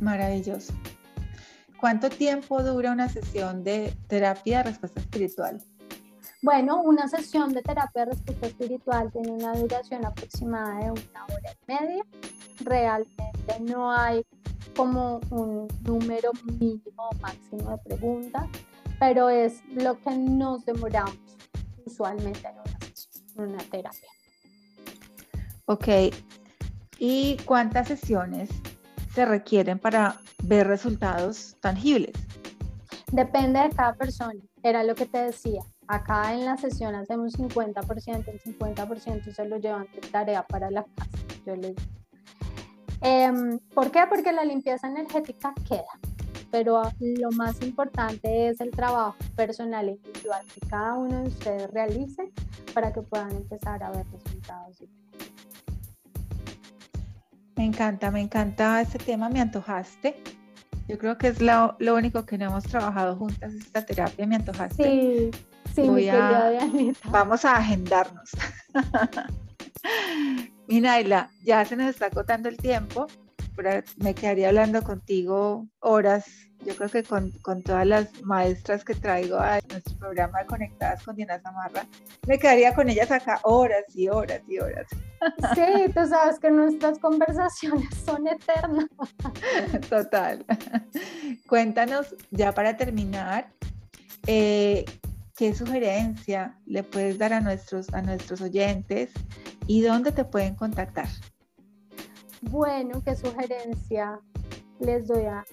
Maravilloso. 0.00 0.72
¿Cuánto 1.78 2.10
tiempo 2.10 2.62
dura 2.62 2.92
una 2.92 3.08
sesión 3.08 3.64
de 3.64 3.92
terapia 4.06 4.58
de 4.58 4.64
respuesta 4.64 5.00
espiritual? 5.00 5.62
Bueno, 6.40 6.80
una 6.82 7.06
sesión 7.06 7.52
de 7.52 7.62
terapia 7.62 8.04
de 8.04 8.12
respuesta 8.12 8.46
espiritual 8.46 9.12
tiene 9.12 9.30
una 9.30 9.52
duración 9.52 10.04
aproximada 10.04 10.78
de 10.78 10.90
una 10.90 11.24
hora 11.24 11.52
y 11.52 11.72
media. 11.72 12.04
Realmente 12.60 13.60
no 13.60 13.92
hay 13.92 14.24
como 14.76 15.20
un 15.30 15.68
número 15.82 16.30
mínimo 16.58 16.82
o 17.10 17.14
máximo 17.20 17.70
de 17.70 17.78
preguntas, 17.78 18.44
pero 19.02 19.28
es 19.30 19.64
lo 19.74 20.00
que 20.00 20.14
nos 20.14 20.64
demoramos 20.64 21.18
usualmente 21.84 22.46
en 22.46 22.54
una, 22.54 22.78
en 23.34 23.54
una 23.54 23.64
terapia. 23.64 24.08
Ok. 25.64 25.88
¿Y 27.00 27.36
cuántas 27.38 27.88
sesiones 27.88 28.48
se 29.12 29.24
requieren 29.24 29.80
para 29.80 30.20
ver 30.44 30.68
resultados 30.68 31.56
tangibles? 31.58 32.12
Depende 33.10 33.58
de 33.58 33.70
cada 33.70 33.94
persona. 33.94 34.40
Era 34.62 34.84
lo 34.84 34.94
que 34.94 35.06
te 35.06 35.18
decía 35.18 35.62
Acá 35.88 36.32
en 36.32 36.44
la 36.44 36.56
sesión 36.56 36.94
hacemos 36.94 37.32
50%, 37.36 38.28
el 38.28 38.40
50% 38.40 39.34
se 39.34 39.44
lo 39.46 39.56
llevan 39.56 39.88
de 39.92 40.00
tarea 40.12 40.44
para 40.44 40.70
la 40.70 40.84
casa. 40.84 41.10
Yo 41.44 41.56
les 41.56 41.74
eh, 43.00 43.58
¿Por 43.74 43.90
qué? 43.90 44.04
Porque 44.08 44.30
la 44.30 44.44
limpieza 44.44 44.86
energética 44.86 45.52
queda, 45.68 45.98
pero 46.52 46.82
lo 47.00 47.32
más 47.32 47.60
importante 47.62 48.48
es 48.48 48.60
el 48.60 48.70
trabajo 48.70 49.16
personal 49.34 49.88
e 49.88 49.92
individual 49.92 50.44
que 50.54 50.60
cada 50.68 50.94
uno 50.94 51.22
de 51.22 51.28
ustedes 51.28 51.70
realice 51.72 52.30
para 52.72 52.92
que 52.92 53.02
puedan 53.02 53.32
empezar 53.32 53.82
a 53.82 53.90
ver 53.90 54.06
resultados. 54.12 54.84
Me 57.56 57.64
encanta, 57.64 58.12
me 58.12 58.20
encanta 58.20 58.80
este 58.80 58.98
tema, 58.98 59.28
me 59.28 59.40
antojaste. 59.40 60.14
Yo 60.88 60.98
creo 60.98 61.18
que 61.18 61.28
es 61.28 61.40
lo, 61.40 61.74
lo 61.80 61.96
único 61.96 62.24
que 62.24 62.38
no 62.38 62.44
hemos 62.46 62.64
trabajado 62.64 63.16
juntas, 63.16 63.52
esta 63.54 63.84
terapia, 63.84 64.26
me 64.26 64.36
antojaste. 64.36 64.84
Sí, 64.84 65.30
Sí, 65.74 65.88
Voy 65.88 66.10
Vamos 67.10 67.44
a 67.44 67.56
agendarnos. 67.56 68.30
Mi 70.68 70.80
Naila, 70.80 71.30
ya 71.42 71.64
se 71.64 71.76
nos 71.76 71.88
está 71.88 72.06
acotando 72.06 72.48
el 72.48 72.56
tiempo, 72.56 73.06
me 73.96 74.14
quedaría 74.14 74.48
hablando 74.48 74.82
contigo 74.82 75.66
horas. 75.80 76.24
Yo 76.64 76.76
creo 76.76 76.88
que 76.88 77.02
con, 77.02 77.32
todas 77.64 77.86
las 77.86 78.22
maestras 78.22 78.84
que 78.84 78.94
traigo 78.94 79.36
a 79.36 79.58
nuestro 79.68 79.98
programa 79.98 80.40
de 80.40 80.46
Conectadas 80.46 81.02
con 81.02 81.16
Diana 81.16 81.40
Zamarra, 81.40 81.86
me 82.26 82.38
quedaría 82.38 82.72
con 82.72 82.88
ellas 82.88 83.10
acá 83.10 83.40
horas 83.42 83.84
y 83.94 84.08
horas 84.08 84.42
y 84.46 84.58
horas. 84.58 84.86
Sí, 85.54 85.92
tú 85.92 86.06
sabes 86.06 86.38
que 86.38 86.50
nuestras 86.50 86.98
conversaciones 87.00 87.88
son 88.04 88.28
eternas. 88.28 88.86
Total. 89.90 90.44
Cuéntanos, 91.48 92.14
ya 92.30 92.52
para 92.52 92.76
terminar, 92.76 93.52
eh, 94.26 94.84
¿Qué 95.36 95.54
sugerencia 95.54 96.58
le 96.66 96.82
puedes 96.82 97.18
dar 97.18 97.32
a 97.32 97.40
nuestros, 97.40 97.92
a 97.94 98.02
nuestros 98.02 98.42
oyentes 98.42 99.10
y 99.66 99.80
dónde 99.80 100.12
te 100.12 100.24
pueden 100.24 100.54
contactar? 100.54 101.08
Bueno, 102.50 103.00
¿qué 103.04 103.14
sugerencia 103.14 104.20
les 104.80 105.06
doy 105.06 105.24
a, 105.24 105.44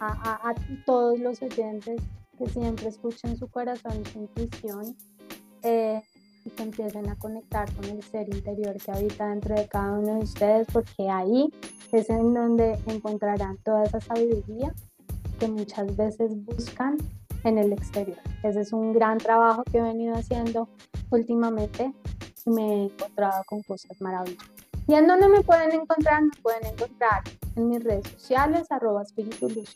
todos 0.85 1.19
los 1.19 1.41
oyentes 1.41 2.01
que 2.37 2.49
siempre 2.49 2.87
escuchen 2.87 3.37
su 3.37 3.47
corazón 3.47 4.01
y 4.01 4.09
su 4.09 4.19
intuición 4.19 4.95
eh, 5.61 6.01
y 6.45 6.49
que 6.49 6.63
empiecen 6.63 7.07
a 7.09 7.15
conectar 7.15 7.71
con 7.75 7.85
el 7.85 8.01
ser 8.01 8.33
interior 8.33 8.75
que 8.77 8.91
habita 8.91 9.27
dentro 9.27 9.55
de 9.55 9.67
cada 9.67 9.99
uno 9.99 10.15
de 10.15 10.23
ustedes, 10.23 10.67
porque 10.73 11.09
ahí 11.09 11.53
es 11.91 12.09
en 12.09 12.33
donde 12.33 12.79
encontrarán 12.87 13.57
toda 13.57 13.83
esa 13.83 14.01
sabiduría 14.01 14.73
que 15.39 15.47
muchas 15.47 15.95
veces 15.95 16.31
buscan 16.43 16.97
en 17.43 17.59
el 17.59 17.71
exterior. 17.71 18.17
Ese 18.43 18.61
es 18.61 18.73
un 18.73 18.93
gran 18.93 19.19
trabajo 19.19 19.63
que 19.63 19.77
he 19.77 19.81
venido 19.81 20.15
haciendo 20.15 20.67
últimamente 21.11 21.93
y 22.45 22.49
me 22.49 22.63
he 22.63 22.83
encontrado 22.85 23.43
con 23.45 23.61
cosas 23.61 24.01
maravillosas. 24.01 24.58
¿Y 24.89 24.95
en 24.95 25.05
dónde 25.05 25.27
me 25.29 25.41
pueden 25.41 25.71
encontrar? 25.71 26.23
Me 26.23 26.31
pueden 26.41 26.65
encontrar 26.65 27.21
en 27.55 27.69
mis 27.69 27.83
redes 27.83 28.07
sociales, 28.07 28.65
arroba 28.71 29.03
espíritu 29.03 29.47
luz 29.47 29.71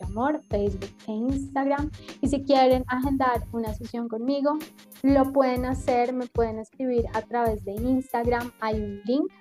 Facebook 0.49 0.89
e 1.07 1.11
Instagram. 1.11 1.91
Y 2.19 2.29
si 2.29 2.41
quieren 2.41 2.83
agendar 2.87 3.43
una 3.51 3.75
sesión 3.75 4.09
conmigo, 4.09 4.57
lo 5.03 5.31
pueden 5.31 5.65
hacer, 5.65 6.13
me 6.13 6.25
pueden 6.25 6.57
escribir 6.57 7.05
a 7.13 7.21
través 7.21 7.63
de 7.63 7.73
Instagram. 7.73 8.53
Hay 8.59 8.81
un 8.81 9.01
link 9.05 9.31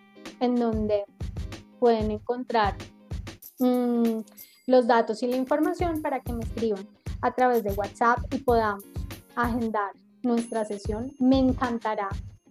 en 0.41 0.57
donde 0.57 1.07
pueden 1.81 2.11
encontrar 2.11 2.77
mm, 3.59 4.18
los 4.66 4.87
datos 4.87 5.23
y 5.23 5.27
la 5.27 5.37
información 5.37 6.03
para 6.03 6.20
que 6.20 6.35
me 6.35 6.45
escriban 6.45 6.87
a 7.23 7.33
través 7.33 7.64
de 7.64 7.73
WhatsApp 7.73 8.18
y 8.31 8.41
podamos 8.41 8.85
agendar 9.37 9.93
nuestra 10.23 10.66
sesión. 10.66 11.14
Me 11.18 11.39
encantará 11.39 12.11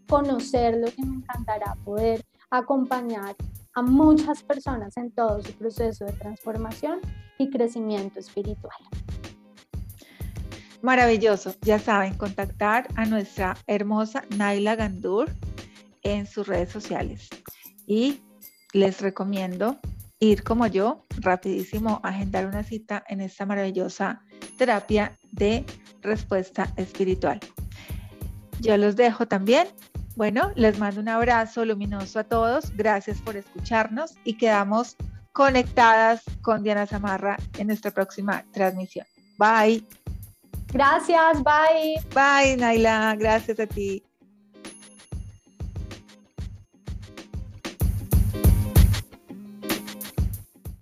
conocerlos 0.09 0.97
y 0.97 1.05
me 1.05 1.17
encantará 1.17 1.76
poder 1.86 2.26
acompañar 2.51 3.35
a 3.73 3.81
muchas 3.81 4.43
personas 4.43 4.97
en 4.97 5.11
todo 5.11 5.41
su 5.41 5.53
proceso 5.53 6.05
de 6.05 6.13
transformación 6.13 6.99
y 7.37 7.49
crecimiento 7.49 8.19
espiritual. 8.19 8.77
Maravilloso. 10.81 11.55
Ya 11.61 11.79
saben, 11.79 12.15
contactar 12.15 12.87
a 12.95 13.05
nuestra 13.05 13.55
hermosa 13.67 14.23
Naila 14.35 14.75
Gandur 14.75 15.31
en 16.03 16.25
sus 16.25 16.47
redes 16.47 16.71
sociales. 16.71 17.29
Y 17.85 18.21
les 18.73 19.01
recomiendo 19.01 19.79
ir 20.19 20.43
como 20.43 20.67
yo, 20.67 21.03
rapidísimo, 21.19 21.99
agendar 22.03 22.45
una 22.45 22.63
cita 22.63 23.03
en 23.07 23.21
esta 23.21 23.45
maravillosa 23.45 24.23
terapia 24.57 25.17
de 25.31 25.65
respuesta 26.01 26.71
espiritual. 26.77 27.39
Yo 28.59 28.77
los 28.77 28.95
dejo 28.95 29.27
también. 29.27 29.67
Bueno, 30.16 30.51
les 30.55 30.78
mando 30.78 31.01
un 31.01 31.09
abrazo 31.09 31.66
luminoso 31.66 32.20
a 32.20 32.24
todos. 32.24 32.76
Gracias 32.76 33.20
por 33.22 33.38
escucharnos 33.38 34.16
y 34.24 34.38
quedamos 34.38 34.95
conectadas 35.32 36.22
con 36.41 36.64
Diana 36.64 36.86
Zamarra 36.86 37.38
en 37.57 37.68
nuestra 37.68 37.91
próxima 37.91 38.43
transmisión. 38.51 39.05
Bye. 39.38 39.84
Gracias, 40.74 41.43
bye. 41.43 41.95
Bye, 42.14 42.57
Naila. 42.57 43.16
Gracias 43.18 43.59
a 43.59 43.68
ti. 43.68 44.03